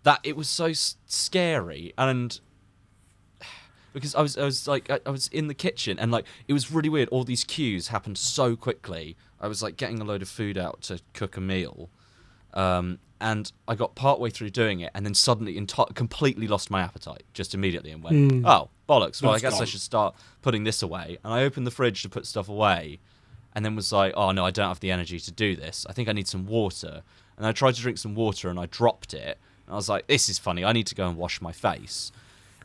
that 0.03 0.19
it 0.25 0.37
was 0.37 0.49
so 0.49 0.67
s- 0.67 0.97
scary 1.07 1.95
and 1.97 2.41
because 3.95 4.15
I 4.15 4.21
was 4.21 4.37
I 4.37 4.45
was 4.45 4.67
like 4.69 4.91
I, 4.91 5.01
I 5.07 5.11
was 5.11 5.29
in 5.29 5.47
the 5.47 5.55
kitchen 5.55 5.99
and 5.99 6.11
like 6.13 6.27
it 6.49 6.53
was 6.53 6.71
really 6.71 6.89
weird. 6.91 7.09
All 7.09 7.25
these 7.25 7.45
cues 7.45 7.89
happened 7.89 8.19
so 8.19 8.57
quickly. 8.57 9.17
I 9.41 9.49
was 9.49 9.63
like 9.63 9.77
getting 9.77 10.01
a 10.01 10.05
load 10.05 10.21
of 10.21 10.29
food 10.29 10.59
out 10.59 10.83
to 10.83 11.01
cook 11.15 11.37
a 11.37 11.41
meal, 11.41 11.89
um, 12.55 12.99
and 13.21 13.51
I 13.67 13.75
got 13.75 13.95
partway 13.95 14.31
through 14.31 14.51
doing 14.51 14.81
it, 14.81 14.91
and 14.95 15.05
then 15.07 15.15
suddenly 15.15 15.55
enti- 15.61 15.95
completely 15.95 16.47
lost 16.47 16.71
my 16.71 16.81
appetite 16.81 17.23
just 17.33 17.55
immediately 17.55 17.91
and 17.91 18.03
went, 18.03 18.45
"Oh 18.47 18.71
bollocks! 18.89 19.23
Well, 19.23 19.33
I 19.33 19.39
That's 19.39 19.55
guess 19.55 19.61
I 19.61 19.65
should 19.65 19.81
start 19.81 20.15
putting 20.43 20.65
this 20.65 20.83
away." 20.83 21.19
And 21.25 21.33
I 21.33 21.43
opened 21.45 21.67
the 21.67 21.71
fridge 21.73 22.03
to 22.03 22.09
put 22.09 22.27
stuff 22.27 22.49
away, 22.49 23.01
and 23.55 23.65
then 23.65 23.75
was 23.77 23.93
like, 23.93 24.13
"Oh 24.17 24.31
no, 24.33 24.45
I 24.45 24.51
don't 24.53 24.69
have 24.69 24.81
the 24.81 24.91
energy 24.93 25.19
to 25.21 25.33
do 25.33 25.57
this. 25.57 25.87
I 25.89 25.93
think 25.93 26.09
I 26.09 26.13
need 26.13 26.29
some 26.29 26.47
water." 26.47 27.03
And 27.37 27.47
I 27.47 27.53
tried 27.53 27.75
to 27.75 27.81
drink 27.81 27.99
some 27.99 28.15
water, 28.15 28.49
and 28.49 28.59
I 28.59 28.67
dropped 28.67 29.15
it. 29.15 29.39
And 29.67 29.75
I 29.75 29.77
was 29.77 29.89
like, 29.89 30.07
"This 30.07 30.29
is 30.29 30.39
funny. 30.39 30.65
I 30.65 30.73
need 30.73 30.87
to 30.89 30.95
go 30.95 31.09
and 31.09 31.17
wash 31.17 31.41
my 31.41 31.53
face." 31.53 32.13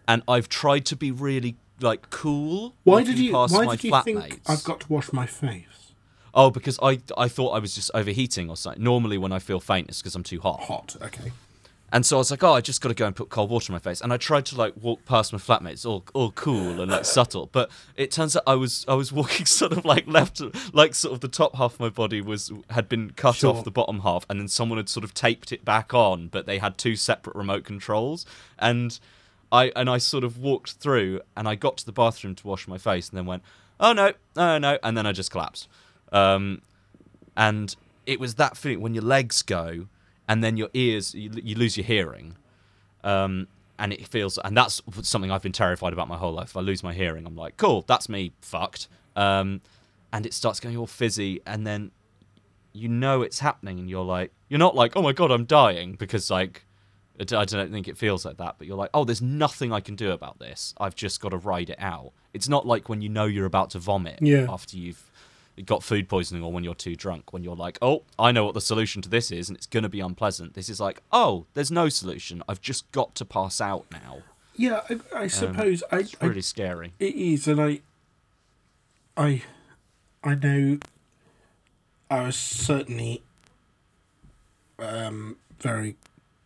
And 0.08 0.24
I've 0.28 0.50
tried 0.50 0.86
to 0.86 0.96
be 0.96 1.12
really 1.12 1.56
like 1.82 2.10
cool. 2.10 2.74
Why 2.84 3.04
did 3.04 3.20
you? 3.20 3.32
past 3.32 3.54
Why 3.54 3.66
my 3.66 3.76
did 3.76 3.86
you 3.86 4.02
think. 4.04 4.42
I've 4.48 4.64
got 4.64 4.82
to 4.82 4.88
wash 4.92 5.12
my 5.14 5.26
face? 5.26 5.94
Oh, 6.34 6.52
because 6.52 6.78
I 6.82 7.00
I 7.18 7.28
thought 7.28 7.52
I 7.52 7.60
was 7.60 7.74
just 7.76 7.92
overheating 7.94 8.50
or 8.50 8.58
something. 8.58 8.84
Normally, 8.84 9.18
when 9.18 9.32
I 9.32 9.40
feel 9.40 9.60
faint, 9.60 9.90
it's 9.90 10.02
because 10.02 10.16
I'm 10.16 10.24
too 10.24 10.40
hot. 10.40 10.62
Hot. 10.62 10.96
Okay. 11.02 11.32
And 11.90 12.06
so 12.06 12.18
I 12.18 12.20
was 12.20 12.32
like, 12.32 12.44
oh, 12.44 12.52
I 12.52 12.60
just 12.60 12.82
got 12.82 12.90
to 12.90 12.96
go 12.96 13.06
and 13.06 13.16
put 13.16 13.30
cold 13.30 13.50
water 13.50 13.72
on 13.72 13.76
my 13.76 13.80
face. 13.80 14.02
And 14.02 14.12
I 14.12 14.18
tried 14.18 14.46
to 14.48 14.58
like 14.58 14.74
walk 14.82 15.06
past 15.06 15.32
my 15.32 15.40
flatmates, 15.40 15.86
all 15.86 16.04
all 16.14 16.32
cool 16.32 16.82
and 16.82 16.92
like 16.92 17.06
subtle. 17.06 17.48
But 17.54 17.72
it 17.96 18.12
turns 18.12 18.36
out 18.36 18.44
I 18.46 18.56
was 18.56 18.84
I 18.90 18.94
was 18.94 19.12
walking 19.20 19.46
sort 19.46 19.72
of 19.72 19.86
like 19.86 20.06
left, 20.06 20.42
like 20.74 20.94
sort 20.94 21.14
of 21.14 21.22
the 21.22 21.30
top 21.30 21.56
half 21.56 21.76
of 21.76 21.80
my 21.80 21.90
body 21.90 22.20
was 22.20 22.52
had 22.72 22.90
been 22.90 23.12
cut 23.12 23.36
Sure. 23.36 23.56
off 23.56 23.64
the 23.64 23.72
bottom 23.72 24.02
half, 24.02 24.26
and 24.30 24.38
then 24.40 24.50
someone 24.50 24.78
had 24.78 24.90
sort 24.90 25.06
of 25.06 25.14
taped 25.14 25.54
it 25.54 25.64
back 25.64 25.94
on, 25.94 26.28
but 26.28 26.46
they 26.46 26.58
had 26.58 26.78
two 26.78 26.98
separate 26.98 27.36
remote 27.38 27.64
controls. 27.64 28.26
And 28.60 29.00
I 29.50 29.72
and 29.74 29.90
I 29.90 29.98
sort 29.98 30.26
of 30.26 30.38
walked 30.38 30.74
through, 30.74 31.22
and 31.38 31.48
I 31.48 31.56
got 31.56 31.78
to 31.78 31.86
the 31.86 31.94
bathroom 31.94 32.36
to 32.36 32.48
wash 32.48 32.68
my 32.68 32.78
face, 32.78 33.08
and 33.08 33.18
then 33.18 33.26
went, 33.26 33.44
oh 33.80 33.94
no, 33.94 34.12
no, 34.36 34.58
no, 34.58 34.78
and 34.84 34.98
then 34.98 35.06
I 35.06 35.14
just 35.14 35.32
collapsed. 35.32 35.70
Um, 36.12 36.62
and 37.38 37.74
it 38.06 38.20
was 38.20 38.36
that 38.36 38.58
feeling 38.58 38.82
when 38.82 38.94
your 38.94 39.04
legs 39.04 39.42
go 39.42 39.88
and 40.28 40.44
then 40.44 40.58
your 40.58 40.70
ears 40.74 41.14
you, 41.14 41.30
you 41.44 41.56
lose 41.56 41.78
your 41.78 41.86
hearing 41.86 42.36
um, 43.04 43.48
and 43.80 43.94
it 43.94 44.08
feels 44.08 44.38
and 44.40 44.56
that's 44.58 44.82
something 45.04 45.32
i've 45.32 45.42
been 45.42 45.52
terrified 45.52 45.94
about 45.94 46.08
my 46.08 46.18
whole 46.18 46.34
life 46.34 46.50
if 46.50 46.58
i 46.58 46.62
lose 46.62 46.84
my 46.84 46.94
hearing 46.94 47.26
i'm 47.26 47.36
like 47.36 47.58
cool 47.58 47.84
that's 47.88 48.10
me 48.10 48.32
fucked 48.42 48.88
um, 49.16 49.62
and 50.14 50.26
it 50.26 50.34
starts 50.34 50.60
going 50.60 50.76
all 50.78 50.88
fizzy 50.88 51.42
and 51.46 51.66
then 51.66 51.92
you 52.74 52.88
know 52.88 53.22
it's 53.22 53.40
happening 53.40 53.80
and 53.80 53.90
you're 53.90 54.04
like 54.06 54.32
you're 54.50 54.60
not 54.60 54.76
like 54.76 54.96
oh 54.96 55.02
my 55.02 55.12
god 55.14 55.32
i'm 55.32 55.46
dying 55.46 55.94
because 55.94 56.30
like 56.30 56.64
i 57.20 57.24
don't 57.46 57.72
think 57.72 57.88
it 57.88 57.98
feels 57.98 58.24
like 58.26 58.38
that, 58.38 58.54
but 58.60 58.68
you're 58.68 58.78
like, 58.78 58.92
oh, 58.94 59.04
there's 59.04 59.24
nothing 59.24 59.74
I 59.74 59.80
can 59.80 59.96
do 59.96 60.12
about 60.12 60.38
this. 60.38 60.76
I've 60.80 60.94
just 60.94 61.20
got 61.20 61.30
to 61.30 61.38
ride 61.38 61.72
it 61.72 61.78
out. 61.80 62.12
It's 62.32 62.48
not 62.48 62.68
like 62.68 62.90
when 62.90 63.02
you 63.02 63.10
know 63.10 63.26
you're 63.26 63.48
about 63.48 63.72
to 63.72 63.80
vomit 63.80 64.20
Yeah. 64.22 64.46
after 64.48 64.78
you've 64.78 65.07
got 65.66 65.84
food 65.84 66.08
poisoning 66.08 66.44
or 66.44 66.52
when 66.52 66.64
you're 66.64 66.76
too 66.76 66.96
drunk, 66.96 67.34
when 67.34 67.44
you're 67.44 67.56
like, 67.56 67.78
oh, 67.82 68.04
I 68.20 68.32
know 68.32 68.46
what 68.46 68.54
the 68.54 68.62
solution 68.62 69.02
to 69.02 69.10
this 69.10 69.32
is 69.32 69.50
and 69.50 69.58
it's 69.58 69.66
going 69.66 69.84
to 69.84 69.90
be 69.90 70.00
unpleasant. 70.00 70.54
This 70.54 70.70
is 70.70 70.80
like, 70.80 71.02
oh, 71.12 71.46
there's 71.54 71.72
no 71.72 71.90
solution. 71.90 72.44
I've 72.48 72.62
just 72.62 72.92
got 72.92 73.16
to 73.16 73.26
pass 73.26 73.60
out 73.60 73.86
now. 73.92 74.20
Yeah, 74.56 74.82
I, 74.90 75.24
I 75.24 75.28
suppose 75.28 75.84
I, 75.92 76.00
It's 76.00 76.16
I 76.20 76.26
really 76.26 76.42
scary. 76.42 76.94
It 77.00 77.14
is, 77.16 77.48
and 77.48 77.62
I, 77.62 77.82
I, 79.16 79.44
I 80.24 80.34
know. 80.36 80.80
I 82.10 82.24
was 82.24 82.36
certainly, 82.36 83.22
um, 84.80 85.38
very, 85.60 85.96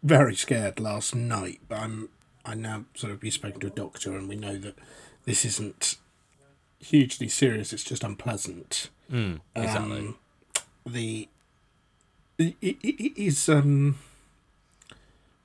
very 0.03 0.35
scared 0.35 0.79
last 0.79 1.15
night. 1.15 1.61
But 1.69 1.79
I'm, 1.79 2.09
I 2.43 2.55
now 2.55 2.83
sort 2.95 3.13
of 3.13 3.21
we've 3.21 3.31
spoken 3.31 3.61
to 3.61 3.67
a 3.67 3.69
doctor, 3.71 4.17
and 4.17 4.27
we 4.27 4.35
know 4.35 4.57
that 4.57 4.75
this 5.23 5.45
isn't 5.45 5.95
hugely 6.79 7.29
serious. 7.29 7.71
It's 7.71 7.83
just 7.83 8.03
unpleasant. 8.03 8.89
Exactly. 9.11 9.97
Um, 10.07 10.17
the, 10.85 11.29
it, 12.37 12.55
it, 12.61 12.77
it 12.83 13.21
is, 13.21 13.47
um, 13.49 13.97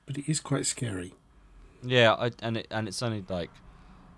but 0.05 0.17
it 0.17 0.29
is 0.29 0.39
quite 0.39 0.65
scary. 0.65 1.13
Yeah, 1.83 2.13
I, 2.13 2.31
and 2.41 2.57
it, 2.57 2.67
and 2.71 2.87
it's 2.87 3.03
only 3.03 3.23
like 3.29 3.49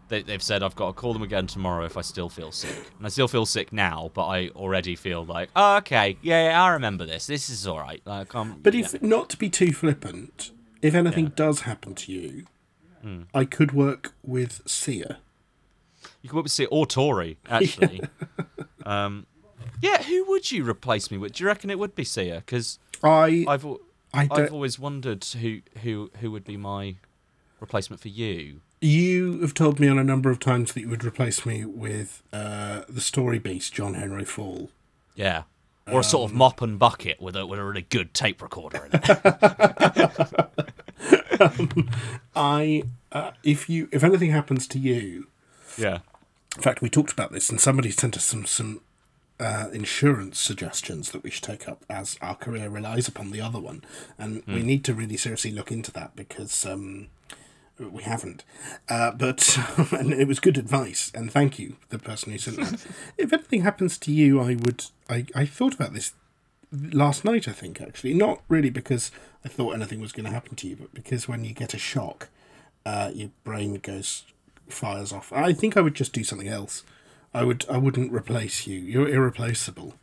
they, 0.08 0.22
they've 0.22 0.42
said 0.42 0.64
I've 0.64 0.76
got 0.76 0.88
to 0.88 0.94
call 0.94 1.14
them 1.14 1.24
again 1.24 1.46
tomorrow 1.48 1.84
if 1.86 1.98
I 1.98 2.02
still 2.02 2.30
feel 2.30 2.52
sick, 2.52 2.92
and 2.98 3.06
I 3.06 3.10
still 3.10 3.28
feel 3.28 3.46
sick 3.46 3.74
now, 3.74 4.12
but 4.14 4.28
I 4.28 4.50
already 4.50 4.96
feel 4.96 5.26
like, 5.26 5.50
oh, 5.56 5.78
okay, 5.78 6.18
yeah, 6.22 6.50
yeah, 6.52 6.64
I 6.64 6.70
remember 6.70 7.06
this. 7.06 7.28
This 7.28 7.50
is 7.50 7.68
all 7.68 7.80
right. 7.80 8.02
Like, 8.06 8.34
um, 8.36 8.60
But 8.64 8.74
yeah. 8.76 8.86
if 8.86 9.02
not 9.02 9.30
to 9.32 9.38
be 9.38 9.50
too 9.50 9.74
flippant, 9.74 10.52
if 10.82 10.94
anything 10.96 11.26
Yeah. 11.26 11.32
does 11.36 11.62
happen 11.62 11.96
to 11.96 12.12
you, 12.12 12.46
Hmm. 13.02 13.24
I 13.34 13.46
could 13.46 13.72
work 13.72 14.14
with 14.24 14.62
Sia. 14.66 15.20
You 16.22 16.30
could 16.30 16.52
see 16.52 16.66
or 16.66 16.86
Tori 16.86 17.38
actually. 17.50 18.02
um, 18.86 19.26
yeah, 19.82 20.04
who 20.04 20.26
would 20.26 20.52
you 20.52 20.68
replace 20.68 21.10
me 21.12 21.18
with? 21.18 21.34
Do 21.34 21.44
you 21.44 21.48
reckon 21.48 21.70
it 21.70 21.80
would 21.80 21.96
be 21.96 22.04
Sia? 22.04 22.44
Because 22.46 22.80
I 23.04 23.46
I've 23.48 23.66
I 24.14 24.28
I've 24.32 24.52
always 24.54 24.78
wondered 24.80 25.24
who 25.26 25.62
who 25.82 26.12
who 26.20 26.32
would 26.32 26.44
be 26.46 26.58
my 26.58 26.96
replacement 27.60 28.02
for 28.02 28.08
you. 28.10 28.62
You 28.82 29.42
have 29.42 29.54
told 29.54 29.80
me 29.80 29.88
on 29.90 29.98
a 30.00 30.04
number 30.04 30.30
of 30.30 30.40
times 30.40 30.72
that 30.74 30.80
you 30.82 30.90
would 30.90 31.04
replace 31.04 31.46
me 31.46 31.66
with 31.66 32.24
uh, 32.32 32.84
the 32.88 33.02
story 33.02 33.38
beast 33.38 33.74
John 33.74 33.96
Henry 33.96 34.24
Falle. 34.24 34.70
Yeah. 35.16 35.44
Or 35.92 36.00
a 36.00 36.04
sort 36.04 36.30
Um, 36.30 36.32
of 36.32 36.38
mop 36.38 36.62
and 36.62 36.80
bucket 36.80 37.20
with 37.20 37.36
a 37.36 37.46
with 37.46 37.60
a 37.60 37.64
really 37.66 37.82
good 37.82 38.14
tape 38.14 38.42
recorder 38.42 38.86
in 38.86 38.92
it. 38.94 40.50
I 42.36 42.84
uh, 43.12 43.32
if 43.44 43.70
you 43.70 43.90
if 43.92 44.04
anything 44.04 44.32
happens 44.32 44.68
to 44.68 44.80
you, 44.80 45.28
yeah. 45.78 46.00
in 46.56 46.62
fact 46.62 46.82
we 46.82 46.90
talked 46.90 47.12
about 47.12 47.32
this 47.32 47.50
and 47.50 47.60
somebody 47.60 47.92
sent 47.92 48.16
us 48.18 48.24
some 48.24 48.46
some 48.46 48.82
uh, 49.40 49.70
insurance 49.72 50.40
suggestions 50.40 51.12
that 51.12 51.24
we 51.24 51.30
should 51.30 51.44
take 51.44 51.68
up 51.68 51.86
as 51.90 52.18
our 52.22 52.36
career 52.36 52.70
relies 52.70 53.08
upon 53.08 53.32
the 53.32 53.42
other 53.42 53.60
one, 53.60 53.84
and 54.18 54.44
we 54.48 54.62
need 54.62 54.84
to 54.86 54.94
really 54.94 55.18
seriously 55.18 55.52
look 55.52 55.72
into 55.72 55.92
that 55.92 56.16
because 56.16 56.66
um, 56.66 57.08
we 57.78 58.04
haven't. 58.04 58.44
Uh, 58.90 59.12
but 59.12 59.58
and 59.92 60.14
it 60.14 60.28
was 60.28 60.40
good 60.40 60.58
advice, 60.58 61.12
and 61.16 61.32
thank 61.32 61.58
you, 61.58 61.78
the 61.90 62.00
person 62.00 62.32
who 62.32 62.38
sent 62.38 62.58
that. 62.58 62.86
if 63.18 63.32
anything 63.32 63.62
happens 63.62 63.98
to 64.00 64.12
you, 64.12 64.42
I 64.42 64.56
would. 64.56 64.86
I, 65.10 65.26
I 65.34 65.46
thought 65.46 65.74
about 65.74 65.94
this 65.94 66.14
last 66.72 67.24
night. 67.24 67.48
I 67.48 67.54
think 67.54 67.82
actually, 67.82 68.14
not 68.14 68.42
really 68.50 68.70
because 68.70 69.12
I 69.46 69.48
thought 69.48 69.72
anything 69.74 70.02
was 70.02 70.12
going 70.12 70.26
to 70.26 70.32
happen 70.32 70.56
to 70.58 70.68
you, 70.68 70.76
but 70.76 70.94
because 70.94 71.28
when 71.28 71.46
you 71.46 71.54
get 71.54 71.74
a 71.74 71.80
shock, 71.80 72.30
uh, 72.86 73.12
your 73.14 73.30
brain 73.44 73.76
goes 73.76 74.26
fires 74.68 75.12
off. 75.12 75.34
I 75.34 75.54
think 75.54 75.78
I 75.78 75.82
would 75.82 75.96
just 75.96 76.14
do 76.14 76.24
something 76.24 76.48
else. 76.48 76.84
I 77.34 77.44
would. 77.44 77.66
I 77.70 77.78
wouldn't 77.78 78.12
replace 78.12 78.66
you. 78.68 78.80
You're 78.80 79.08
irreplaceable. 79.10 79.94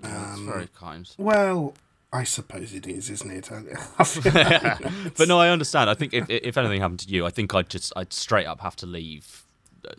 That's 0.00 0.36
Um, 0.38 0.46
very 0.46 0.68
kind. 0.78 1.08
Well, 1.16 1.74
I 2.12 2.24
suppose 2.24 2.74
it 2.74 2.86
is, 2.86 3.08
isn't 3.08 3.30
it? 3.30 3.48
But 5.16 5.28
no, 5.28 5.38
I 5.38 5.48
understand. 5.48 5.88
I 5.90 5.94
think 5.94 6.12
if 6.14 6.28
if 6.28 6.56
anything 6.56 6.80
happened 6.80 7.00
to 7.00 7.08
you, 7.08 7.26
I 7.26 7.30
think 7.30 7.54
I'd 7.54 7.68
just 7.68 7.92
I'd 7.96 8.12
straight 8.12 8.46
up 8.46 8.60
have 8.60 8.76
to 8.76 8.86
leave 8.86 9.44
uh, 9.88 9.92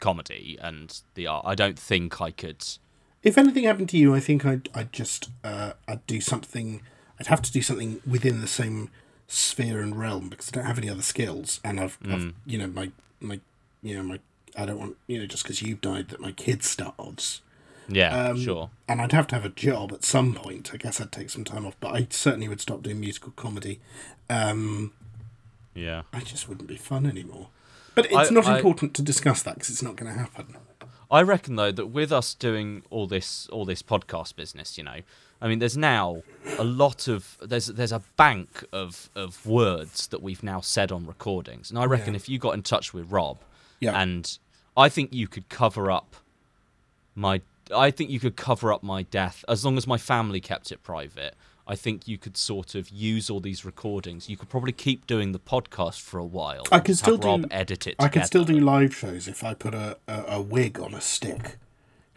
comedy 0.00 0.58
and 0.60 1.00
the 1.14 1.26
art. 1.26 1.44
I 1.46 1.54
don't 1.54 1.78
think 1.78 2.20
I 2.20 2.30
could. 2.30 2.64
if 3.22 3.38
anything 3.38 3.64
happened 3.64 3.88
to 3.90 3.96
you, 3.98 4.14
I 4.14 4.20
think 4.20 4.44
I'd 4.44 4.68
I'd 4.74 4.92
just 4.92 5.30
uh, 5.44 5.72
I'd 5.88 6.06
do 6.06 6.20
something. 6.20 6.82
I'd 7.18 7.28
have 7.28 7.40
to 7.42 7.52
do 7.52 7.62
something 7.62 8.00
within 8.06 8.40
the 8.42 8.46
same 8.48 8.90
sphere 9.28 9.80
and 9.80 9.98
realm 9.98 10.28
because 10.28 10.48
I 10.48 10.52
don't 10.56 10.66
have 10.66 10.78
any 10.78 10.90
other 10.90 11.02
skills, 11.02 11.60
and 11.64 11.80
I've, 11.80 11.98
I've 12.08 12.34
you 12.44 12.58
know 12.58 12.66
my 12.66 12.90
my 13.20 13.40
you 13.82 13.96
know 13.96 14.02
my 14.02 14.20
I 14.56 14.66
don't 14.66 14.78
want 14.78 14.96
you 15.06 15.18
know 15.18 15.26
just 15.26 15.42
because 15.42 15.62
you've 15.62 15.80
died 15.80 16.08
that 16.08 16.20
my 16.20 16.32
kid 16.32 16.62
starves. 16.62 17.42
Yeah, 17.88 18.30
Um, 18.30 18.40
sure. 18.40 18.70
And 18.88 19.00
I'd 19.00 19.12
have 19.12 19.28
to 19.28 19.36
have 19.36 19.44
a 19.44 19.48
job 19.50 19.92
at 19.92 20.04
some 20.04 20.34
point. 20.34 20.70
I 20.74 20.76
guess 20.76 21.00
I'd 21.00 21.12
take 21.12 21.30
some 21.30 21.44
time 21.44 21.64
off, 21.64 21.76
but 21.78 21.94
I 21.94 22.08
certainly 22.10 22.48
would 22.48 22.60
stop 22.60 22.82
doing 22.82 22.98
musical 22.98 23.30
comedy. 23.36 23.78
Um, 24.28 24.92
Yeah. 25.74 26.02
I 26.12 26.20
just 26.20 26.48
wouldn't 26.48 26.66
be 26.68 26.76
fun 26.76 27.06
anymore. 27.06 27.48
But 27.94 28.06
it's 28.06 28.16
I- 28.30 28.34
not 28.34 28.46
I- 28.46 28.56
important 28.56 28.92
to 28.94 29.02
discuss 29.02 29.42
that 29.44 29.54
because 29.54 29.70
it's 29.70 29.82
not 29.82 29.94
going 29.96 30.12
to 30.12 30.18
happen. 30.18 30.56
I 31.10 31.22
reckon 31.22 31.54
though 31.54 31.70
that 31.70 31.86
with 31.86 32.10
us 32.10 32.34
doing 32.34 32.82
all 32.90 33.06
this 33.06 33.46
all 33.50 33.64
this 33.64 33.82
podcast 33.82 34.34
business, 34.34 34.76
you 34.76 34.82
know, 34.82 35.02
I 35.40 35.46
mean, 35.46 35.60
there's 35.60 35.76
now 35.76 36.22
a 36.58 36.64
lot 36.64 37.06
of 37.06 37.38
there's 37.40 37.66
there's 37.66 37.92
a 37.92 38.02
bank 38.16 38.64
of 38.72 39.10
of 39.14 39.46
words 39.46 40.08
that 40.08 40.20
we've 40.22 40.42
now 40.42 40.60
said 40.60 40.90
on 40.90 41.06
recordings, 41.06 41.70
and 41.70 41.78
I 41.78 41.84
reckon 41.84 42.14
Yeah. 42.14 42.16
if 42.16 42.28
you 42.28 42.40
got 42.40 42.54
in 42.54 42.62
touch 42.64 42.92
with 42.92 43.12
Rob, 43.12 43.38
Yeah. 43.78 44.00
and 44.00 44.36
I 44.76 44.88
think 44.88 45.12
you 45.12 45.26
could 45.26 45.48
cover 45.48 45.90
up 45.90 46.16
my 47.14 47.40
I 47.74 47.90
think 47.90 48.10
you 48.10 48.20
could 48.20 48.36
cover 48.36 48.72
up 48.72 48.82
my 48.82 49.02
death 49.02 49.44
as 49.48 49.64
long 49.64 49.76
as 49.76 49.86
my 49.86 49.98
family 49.98 50.40
kept 50.40 50.70
it 50.70 50.82
private. 50.82 51.34
I 51.68 51.74
think 51.74 52.06
you 52.06 52.16
could 52.16 52.36
sort 52.36 52.76
of 52.76 52.90
use 52.90 53.28
all 53.28 53.40
these 53.40 53.64
recordings. 53.64 54.28
You 54.30 54.36
could 54.36 54.48
probably 54.48 54.70
keep 54.70 55.04
doing 55.06 55.32
the 55.32 55.40
podcast 55.40 56.00
for 56.00 56.18
a 56.18 56.24
while. 56.24 56.62
I 56.70 56.78
could 56.78 56.96
still 56.96 57.18
Rob 57.18 57.42
do. 57.42 57.48
edit 57.50 57.88
it. 57.88 57.96
I 57.98 58.06
could 58.06 58.24
still 58.24 58.44
do 58.44 58.60
live 58.60 58.94
shows 58.94 59.26
if 59.26 59.42
I 59.42 59.54
put 59.54 59.74
a, 59.74 59.98
a, 60.06 60.24
a 60.28 60.40
wig 60.40 60.78
on 60.78 60.94
a 60.94 61.00
stick. 61.00 61.56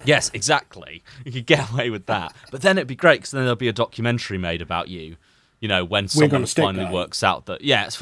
Yes, 0.05 0.29
exactly. 0.33 1.03
You 1.25 1.31
could 1.31 1.45
get 1.47 1.71
away 1.71 1.89
with 1.89 2.05
that, 2.05 2.33
but 2.51 2.61
then 2.61 2.77
it'd 2.77 2.87
be 2.87 2.95
great 2.95 3.21
because 3.21 3.31
then 3.31 3.41
there'll 3.41 3.55
be 3.55 3.67
a 3.67 3.73
documentary 3.73 4.37
made 4.37 4.61
about 4.61 4.87
you. 4.87 5.17
You 5.61 5.67
know, 5.67 5.83
when 5.83 6.07
someone 6.07 6.45
finally 6.45 6.85
works 6.89 7.21
out 7.21 7.45
that 7.47 7.61
yeah, 7.61 7.85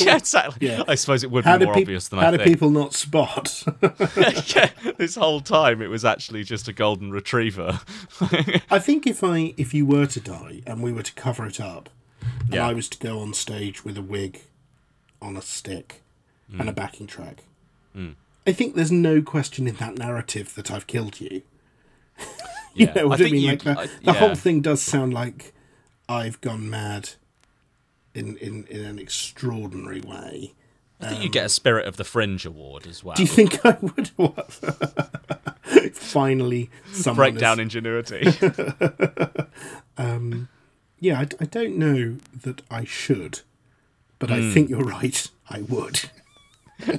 yeah, 0.00 0.16
exactly. 0.16 0.68
Yeah. 0.68 0.84
I 0.86 0.94
suppose 0.94 1.24
it 1.24 1.32
would 1.32 1.44
How 1.44 1.58
be 1.58 1.64
more 1.64 1.74
peop- 1.74 1.82
obvious 1.82 2.06
than 2.08 2.20
I 2.20 2.30
think. 2.30 2.40
how 2.40 2.42
I 2.42 2.46
do 2.46 2.50
people 2.52 2.70
not 2.70 2.94
spot? 2.94 3.64
yeah, 4.54 4.70
this 4.98 5.16
whole 5.16 5.40
time 5.40 5.82
it 5.82 5.88
was 5.90 6.04
actually 6.04 6.44
just 6.44 6.68
a 6.68 6.72
golden 6.72 7.10
retriever. 7.10 7.80
I 8.70 8.78
think 8.78 9.06
if 9.08 9.24
I 9.24 9.52
if 9.56 9.74
you 9.74 9.84
were 9.84 10.06
to 10.06 10.20
die 10.20 10.62
and 10.64 10.80
we 10.80 10.92
were 10.92 11.02
to 11.02 11.12
cover 11.14 11.44
it 11.46 11.60
up, 11.60 11.90
and 12.44 12.54
Yeah. 12.54 12.68
I 12.68 12.72
was 12.72 12.88
to 12.90 12.98
go 12.98 13.18
on 13.18 13.34
stage 13.34 13.84
with 13.84 13.98
a 13.98 14.02
wig 14.02 14.42
on 15.20 15.36
a 15.36 15.42
stick 15.42 16.02
Hmm. 16.50 16.60
and 16.60 16.68
a 16.68 16.72
backing 16.72 17.06
track, 17.08 17.44
I 18.46 18.52
think 18.52 18.74
there's 18.76 18.92
no 18.92 19.22
question 19.22 19.66
in 19.66 19.74
that 19.76 19.98
narrative 19.98 20.54
that 20.54 20.70
I've 20.70 20.86
killed 20.86 21.20
you. 21.20 21.42
you 22.74 22.86
Yeah, 22.86 22.92
know 22.94 23.08
what 23.08 23.20
I, 23.20 23.24
think 23.24 23.32
mean? 23.32 23.46
like 23.48 23.62
the, 23.64 23.78
I- 23.78 23.88
the 24.04 24.12
whole 24.12 24.34
thing 24.36 24.60
does 24.60 24.80
sound 24.82 25.12
like 25.14 25.52
I've 26.12 26.40
gone 26.40 26.68
mad 26.70 27.10
in 28.14 28.36
in, 28.38 28.64
in 28.68 28.84
an 28.84 28.98
extraordinary 28.98 30.00
way. 30.00 30.54
I 31.00 31.08
think 31.08 31.22
you 31.24 31.28
get 31.30 31.46
a 31.46 31.48
Spirit 31.48 31.86
of 31.86 31.96
the 31.96 32.04
Fringe 32.04 32.46
award 32.46 32.86
as 32.86 33.02
well. 33.02 33.16
Do 33.16 33.22
you 33.22 33.28
think 33.28 33.58
I 33.66 33.76
would? 33.80 34.10
Finally, 35.96 36.70
has- 36.92 37.06
Breakdown 37.16 37.58
ingenuity. 37.58 38.22
Yeah, 41.00 41.18
I, 41.18 41.22
I 41.40 41.46
don't 41.46 41.78
know 41.78 42.18
that 42.44 42.62
I 42.70 42.84
should, 42.84 43.40
but 44.20 44.28
Hmm. 44.30 44.36
I 44.36 44.52
think 44.54 44.70
you're 44.70 44.84
right. 44.84 45.28
I 45.50 45.62
would. 45.62 46.08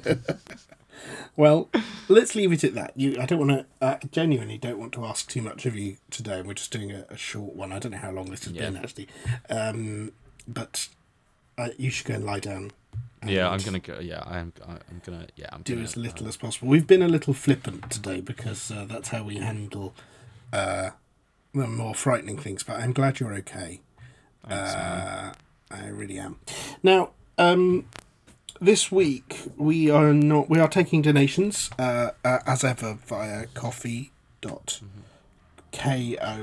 well, 1.35 1.69
let's 2.07 2.35
leave 2.35 2.51
it 2.51 2.63
at 2.63 2.73
that. 2.75 2.93
You, 2.95 3.19
I 3.19 3.25
don't 3.25 3.39
want 3.39 3.51
to. 3.51 3.65
Uh, 3.81 3.97
genuinely, 4.11 4.57
don't 4.57 4.77
want 4.79 4.93
to 4.93 5.05
ask 5.05 5.29
too 5.29 5.41
much 5.41 5.65
of 5.65 5.75
you 5.75 5.97
today. 6.09 6.41
We're 6.41 6.53
just 6.53 6.71
doing 6.71 6.91
a, 6.91 7.05
a 7.09 7.17
short 7.17 7.55
one. 7.55 7.71
I 7.71 7.79
don't 7.79 7.91
know 7.91 7.97
how 7.97 8.11
long 8.11 8.29
this 8.29 8.45
has 8.45 8.53
Yeah. 8.53 8.61
been 8.69 8.77
actually, 8.77 9.07
um, 9.49 10.11
but 10.47 10.87
uh, 11.57 11.69
you 11.77 11.89
should 11.89 12.07
go 12.07 12.15
and 12.15 12.25
lie 12.25 12.39
down. 12.39 12.71
yeah, 13.25 13.49
I'm 13.49 13.59
gonna 13.59 13.79
go. 13.79 13.99
Yeah, 13.99 14.21
I'm. 14.25 14.53
I'm 14.67 15.01
gonna. 15.05 15.27
Yeah, 15.35 15.47
I'm 15.51 15.61
do 15.61 15.73
gonna. 15.75 15.85
as 15.85 15.95
little 15.97 16.27
as 16.27 16.37
possible. 16.37 16.67
We've 16.67 16.87
been 16.87 17.01
a 17.01 17.07
little 17.07 17.33
flippant 17.33 17.89
today 17.89 18.19
because 18.21 18.69
uh, 18.71 18.85
that's 18.87 19.09
how 19.09 19.23
we 19.23 19.37
handle 19.37 19.93
uh, 20.51 20.89
the 21.53 21.67
more 21.67 21.95
frightening 21.95 22.37
things. 22.37 22.63
But 22.63 22.77
I'm 22.81 22.91
glad 22.93 23.19
you're 23.19 23.33
okay. 23.35 23.79
Uh, 24.49 25.31
I 25.71 25.87
really 25.87 26.19
am. 26.19 26.37
Now, 26.83 27.11
um, 27.37 27.85
this 28.61 28.91
week 28.91 29.51
we 29.57 29.89
are 29.89 30.13
not. 30.13 30.49
We 30.49 30.59
are 30.59 30.67
taking 30.67 31.01
donations 31.01 31.69
uh, 31.77 32.11
uh, 32.23 32.39
as 32.45 32.63
ever 32.63 32.97
via 33.05 33.47
coffee 33.47 34.11
dot 34.41 34.81
ko-fi.com 35.73 36.37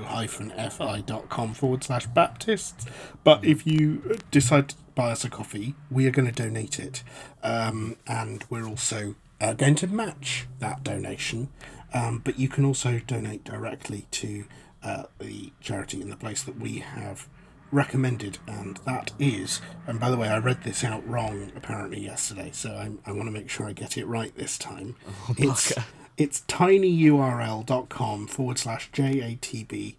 forward 1.54 1.84
slash 1.84 2.06
baptists. 2.06 2.84
But 3.22 3.44
if 3.44 3.66
you 3.66 4.18
decide 4.30 4.70
to 4.70 4.74
buy 4.94 5.12
us 5.12 5.24
a 5.24 5.30
coffee 5.30 5.74
we 5.90 6.06
are 6.06 6.10
going 6.10 6.30
to 6.30 6.42
donate 6.42 6.78
it. 6.78 7.02
Um, 7.42 7.96
and 8.06 8.44
we're 8.50 8.66
also 8.66 9.14
uh, 9.40 9.54
going 9.54 9.76
to 9.76 9.86
match 9.86 10.46
that 10.58 10.82
donation. 10.82 11.48
Um, 11.94 12.20
but 12.22 12.38
you 12.38 12.48
can 12.48 12.64
also 12.64 13.00
donate 13.06 13.44
directly 13.44 14.06
to 14.12 14.44
uh, 14.82 15.04
the 15.18 15.52
charity 15.60 16.00
in 16.00 16.10
the 16.10 16.16
place 16.16 16.42
that 16.42 16.58
we 16.58 16.78
have 16.78 17.28
recommended 17.72 18.38
and 18.46 18.78
that 18.78 19.12
is 19.18 19.60
and 19.86 20.00
by 20.00 20.10
the 20.10 20.16
way 20.16 20.28
i 20.28 20.38
read 20.38 20.62
this 20.64 20.82
out 20.82 21.06
wrong 21.08 21.52
apparently 21.56 22.00
yesterday 22.00 22.50
so 22.52 22.70
I'm, 22.74 22.98
i 23.06 23.12
want 23.12 23.26
to 23.26 23.32
make 23.32 23.48
sure 23.48 23.66
i 23.66 23.72
get 23.72 23.96
it 23.96 24.06
right 24.06 24.34
this 24.34 24.58
time 24.58 24.96
it's, 25.38 25.72
it's 26.16 26.40
tinyurl.com 26.42 28.26
forward 28.26 28.58
slash 28.58 28.90
JATB 28.90 29.94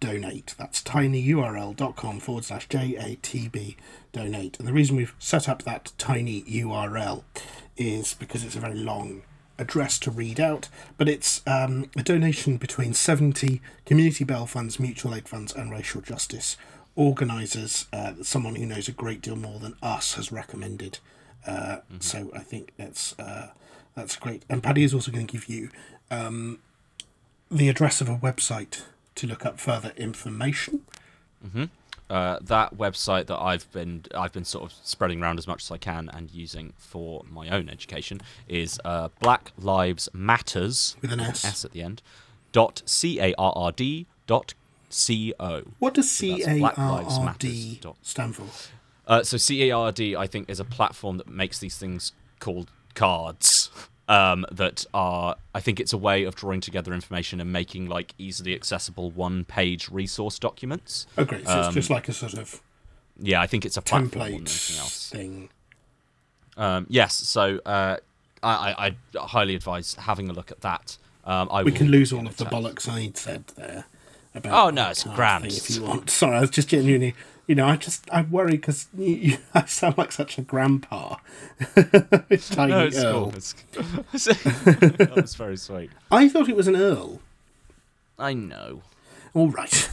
donate. 0.00 0.54
That's 0.58 0.82
tinyurl.com 0.82 2.20
forward 2.20 2.44
slash 2.44 2.68
JATB 2.68 3.76
donate. 4.12 4.58
And 4.58 4.68
the 4.68 4.72
reason 4.72 4.96
we've 4.96 5.14
set 5.18 5.48
up 5.48 5.62
that 5.62 5.92
tiny 5.98 6.42
URL 6.42 7.24
is 7.76 8.14
because 8.14 8.44
it's 8.44 8.56
a 8.56 8.60
very 8.60 8.74
long 8.74 9.22
address 9.58 9.98
to 9.98 10.10
read 10.10 10.38
out, 10.38 10.68
but 10.98 11.08
it's 11.08 11.40
um, 11.46 11.90
a 11.96 12.02
donation 12.02 12.58
between 12.58 12.92
70 12.92 13.60
community 13.86 14.24
bail 14.24 14.46
funds, 14.46 14.78
mutual 14.78 15.14
aid 15.14 15.28
funds, 15.28 15.54
and 15.54 15.70
racial 15.70 16.02
justice 16.02 16.56
organisers. 16.96 17.86
Uh, 17.92 18.14
someone 18.22 18.56
who 18.56 18.66
knows 18.66 18.88
a 18.88 18.92
great 18.92 19.20
deal 19.22 19.36
more 19.36 19.58
than 19.60 19.74
us 19.82 20.14
has 20.14 20.32
recommended. 20.32 20.98
Uh, 21.46 21.78
So 22.00 22.30
I 22.34 22.40
think 22.40 22.72
that's 22.76 23.16
uh, 23.18 23.50
that's 23.94 24.16
great. 24.16 24.44
And 24.48 24.62
Paddy 24.62 24.82
is 24.82 24.92
also 24.92 25.12
going 25.12 25.26
to 25.26 25.32
give 25.32 25.48
you 25.48 25.70
um, 26.10 26.58
the 27.50 27.68
address 27.68 28.00
of 28.00 28.08
a 28.08 28.16
website 28.16 28.82
to 29.14 29.26
look 29.26 29.46
up 29.46 29.60
further 29.60 29.92
information. 29.96 30.82
uh, 32.10 32.38
that 32.40 32.76
website 32.76 33.26
that 33.26 33.38
I've 33.40 33.70
been 33.72 34.04
I've 34.14 34.32
been 34.32 34.44
sort 34.44 34.64
of 34.70 34.76
spreading 34.82 35.22
around 35.22 35.38
as 35.38 35.46
much 35.46 35.62
as 35.64 35.70
I 35.70 35.78
can 35.78 36.08
and 36.12 36.30
using 36.30 36.72
for 36.76 37.24
my 37.30 37.48
own 37.48 37.68
education 37.68 38.20
is 38.48 38.80
uh, 38.84 39.08
Black 39.20 39.52
Lives 39.58 40.08
Matters 40.12 40.96
With 41.00 41.12
an 41.12 41.20
S. 41.20 41.44
S 41.44 41.64
at 41.64 41.72
the 41.72 41.82
end 41.82 42.02
dot 42.52 42.82
c 42.86 43.20
a 43.20 43.34
r 43.38 43.52
r 43.54 43.72
d 43.72 44.06
dot 44.26 44.54
c 44.88 45.34
o. 45.38 45.62
What 45.78 45.94
does 45.94 46.10
So 46.10 46.16
C 46.26 46.30
that's 46.32 46.48
A 46.48 46.58
Black 46.58 46.78
R 46.78 46.92
Lives 47.02 47.18
R 47.18 47.24
Matters 47.24 47.50
D 47.50 47.78
dot- 47.80 47.96
stand 48.02 48.36
for? 48.36 48.44
Uh, 49.06 49.22
so 49.22 49.36
CARD, 49.38 50.16
I 50.16 50.26
think, 50.26 50.50
is 50.50 50.58
a 50.58 50.64
platform 50.64 51.16
that 51.18 51.28
makes 51.28 51.58
these 51.58 51.76
things 51.78 52.12
called 52.40 52.70
cards. 52.94 53.70
Um, 54.08 54.46
that 54.52 54.84
are, 54.94 55.34
I 55.52 55.58
think, 55.60 55.80
it's 55.80 55.92
a 55.92 55.98
way 55.98 56.22
of 56.22 56.36
drawing 56.36 56.60
together 56.60 56.94
information 56.94 57.40
and 57.40 57.52
making 57.52 57.86
like 57.86 58.14
easily 58.18 58.54
accessible 58.54 59.10
one-page 59.10 59.88
resource 59.88 60.38
documents. 60.38 61.08
Oh, 61.18 61.24
great. 61.24 61.44
So 61.44 61.58
it's 61.62 61.74
just 61.74 61.90
like 61.90 62.08
a 62.08 62.12
sort 62.12 62.34
of 62.34 62.62
Yeah, 63.18 63.40
I 63.40 63.48
think 63.48 63.64
it's 63.64 63.76
a 63.76 63.82
platform 63.82 64.20
more 64.20 64.28
than 64.28 64.34
anything 64.42 64.76
template 64.76 65.10
thing. 65.10 65.48
Um, 66.56 66.86
yes, 66.88 67.14
so 67.14 67.58
uh, 67.66 67.96
I, 68.44 68.48
I, 68.48 68.96
I 69.18 69.26
highly 69.26 69.56
advise 69.56 69.94
having 69.96 70.28
a 70.30 70.32
look 70.32 70.52
at 70.52 70.60
that. 70.60 70.98
Um, 71.24 71.48
I 71.50 71.64
We 71.64 71.72
can 71.72 71.88
lose 71.88 72.12
all 72.12 72.28
of 72.28 72.36
the 72.36 72.44
bollocks 72.44 72.88
I 72.88 73.10
said 73.14 73.48
there. 73.56 73.86
About 74.36 74.66
Oh, 74.66 74.70
no, 74.70 74.90
it's 74.90 75.04
grand. 75.04 75.46
If 75.46 75.70
you 75.70 75.82
want. 75.82 76.10
Sorry, 76.20 76.36
I 76.36 76.40
was 76.40 76.50
just 76.50 76.68
genuinely. 76.68 77.14
You 77.46 77.54
know, 77.54 77.66
I 77.66 77.76
just 77.76 78.10
I 78.10 78.22
worry 78.22 78.52
because 78.52 78.88
you, 78.96 79.14
you, 79.14 79.38
I 79.54 79.64
sound 79.66 79.96
like 79.98 80.10
such 80.12 80.36
a 80.36 80.42
grandpa. 80.42 81.16
Tiny 81.76 82.72
No, 82.72 82.86
it's 82.86 82.98
Earl. 82.98 83.12
cool. 83.30 83.34
It's, 83.36 83.52
that 84.24 85.12
was 85.14 85.34
very 85.36 85.56
sweet. 85.56 85.90
I 86.10 86.28
thought 86.28 86.48
it 86.48 86.56
was 86.56 86.66
an 86.66 86.74
Earl. 86.76 87.20
I 88.18 88.34
know. 88.34 88.82
All 89.32 89.48
right. 89.50 89.90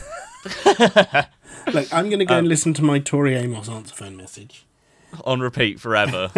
Look, 1.72 1.94
I'm 1.94 2.10
going 2.10 2.20
to 2.20 2.26
Um, 2.26 2.28
go 2.28 2.38
and 2.40 2.48
listen 2.48 2.74
to 2.76 2.84
my 2.84 3.00
Tori 3.00 3.36
Amos 3.36 3.70
answer 3.70 3.94
phone 3.96 4.18
message. 4.18 4.66
On 5.26 5.40
repeat 5.42 5.80
forever. 5.80 6.32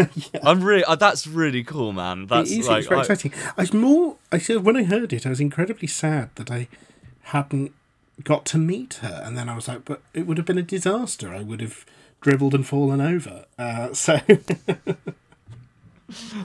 I'm 0.43 0.61
really. 0.61 0.83
Uh, 0.83 0.95
that's 0.95 1.25
really 1.25 1.63
cool, 1.63 1.93
man. 1.93 2.27
That's 2.27 2.51
it 2.51 2.59
is. 2.59 2.67
like 2.67 2.79
it's 2.79 2.87
very 2.87 2.99
I- 2.99 3.03
exciting. 3.03 3.31
I 3.57 3.61
was 3.61 3.73
more. 3.73 4.17
I 4.33 4.37
said 4.37 4.65
when 4.65 4.75
I 4.75 4.83
heard 4.83 5.13
it, 5.13 5.25
I 5.25 5.29
was 5.29 5.39
incredibly 5.39 5.87
sad 5.87 6.29
that 6.35 6.51
I 6.51 6.67
hadn't 7.23 7.71
got 8.23 8.45
to 8.47 8.57
meet 8.57 8.95
her, 8.95 9.21
and 9.25 9.37
then 9.37 9.49
I 9.49 9.55
was 9.55 9.67
like, 9.67 9.85
but 9.85 10.01
it 10.13 10.25
would 10.25 10.37
have 10.37 10.45
been 10.45 10.57
a 10.57 10.61
disaster. 10.63 11.33
I 11.33 11.41
would 11.43 11.61
have 11.61 11.85
dribbled 12.21 12.53
and 12.55 12.65
fallen 12.65 13.01
over. 13.01 13.45
Uh, 13.59 13.93
so 13.93 14.19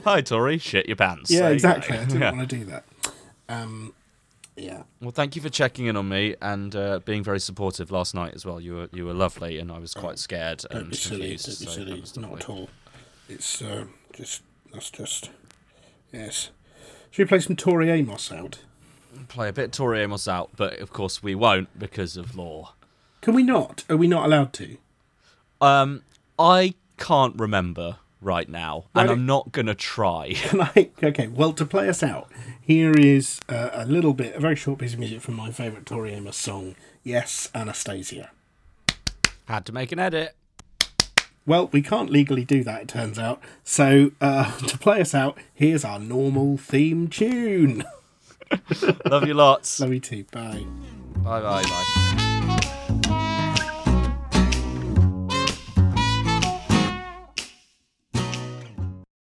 Hi, 0.03 0.21
Tori. 0.21 0.57
Shit 0.57 0.87
your 0.87 0.95
pants. 0.95 1.29
yeah, 1.29 1.41
There 1.41 1.53
exactly. 1.53 1.97
I 1.97 2.05
didn't 2.05 2.21
Yeah. 2.21 2.31
want 2.31 2.49
to 2.49 2.55
do 2.57 2.65
that. 2.65 2.83
Um, 3.47 3.93
yeah. 4.55 4.83
Well, 5.01 5.11
thank 5.11 5.35
you 5.35 5.41
for 5.41 5.49
checking 5.49 5.85
in 5.85 5.95
on 5.95 6.09
me 6.09 6.35
and 6.41 6.75
uh, 6.75 6.99
being 7.05 7.23
very 7.23 7.39
supportive 7.39 7.91
last 7.91 8.13
night 8.15 8.33
as 8.33 8.45
well. 8.45 8.59
You 8.59 8.73
were 8.75 8.89
you 8.91 9.05
were 9.05 9.13
lovely, 9.13 9.59
and 9.59 9.71
I 9.71 9.79
was 9.79 9.93
quite 9.93 10.19
scared 10.19 10.63
Don't 10.71 10.81
and 10.83 10.95
silly. 10.95 11.19
confused. 11.37 11.45
Don't 11.45 11.59
be 11.59 11.65
so 11.65 11.71
silly. 11.71 12.21
Not 12.21 12.31
lovely. 12.31 12.43
at 12.43 12.49
all. 12.49 12.69
It's 13.29 13.61
uh, 13.61 13.85
just 14.13 14.41
that's 14.73 14.89
just 14.89 15.29
yes. 16.11 16.49
Should 17.11 17.25
we 17.25 17.27
play 17.29 17.39
some 17.39 17.55
Tori 17.55 17.89
Amos 17.89 18.31
out? 18.31 18.59
Play 19.27 19.49
a 19.49 19.53
bit 19.53 19.71
Tori 19.71 20.01
Amos 20.01 20.27
out, 20.27 20.51
but 20.55 20.79
of 20.79 20.91
course 20.91 21.21
we 21.21 21.35
won't 21.35 21.77
because 21.77 22.17
of 22.17 22.35
law. 22.35 22.73
Can 23.21 23.33
we 23.33 23.43
not? 23.43 23.83
Are 23.89 23.97
we 23.97 24.07
not 24.07 24.25
allowed 24.25 24.53
to? 24.53 24.77
Um, 25.59 26.01
I 26.39 26.73
can't 26.97 27.37
remember 27.39 27.97
right 28.21 28.49
now, 28.49 28.85
and 28.95 29.09
I'm 29.09 29.25
not 29.25 29.51
gonna 29.51 29.75
try. 29.75 30.33
Can 30.35 30.61
I? 30.61 30.89
Okay, 31.03 31.27
well, 31.27 31.53
to 31.53 31.65
play 31.65 31.87
us 31.89 32.03
out, 32.03 32.31
here 32.61 32.93
is 32.93 33.39
uh, 33.49 33.69
a 33.73 33.85
little 33.85 34.13
bit, 34.13 34.35
a 34.35 34.39
very 34.39 34.55
short 34.55 34.79
piece 34.79 34.93
of 34.93 34.99
music 34.99 35.21
from 35.21 35.35
my 35.35 35.51
favourite 35.51 35.85
Tori 35.85 36.13
Amos 36.13 36.37
song, 36.37 36.75
Yes, 37.03 37.49
Anastasia. 37.55 38.31
Had 39.45 39.65
to 39.65 39.71
make 39.71 39.91
an 39.91 39.99
edit. 39.99 40.35
Well, 41.45 41.67
we 41.71 41.81
can't 41.81 42.11
legally 42.11 42.45
do 42.45 42.63
that, 42.63 42.83
it 42.83 42.87
turns 42.87 43.17
out. 43.17 43.41
So, 43.63 44.11
uh, 44.21 44.55
to 44.67 44.77
play 44.77 45.01
us 45.01 45.15
out, 45.15 45.37
here's 45.53 45.83
our 45.83 45.99
normal 45.99 46.57
theme 46.57 47.07
tune. 47.07 47.83
Love 49.05 49.27
you 49.27 49.33
lots. 49.33 49.79
Love 49.79 49.93
you 49.93 49.99
too. 49.99 50.23
Bye. 50.31 50.65
bye 51.17 51.41
bye 51.41 51.63
bye. 51.63 52.07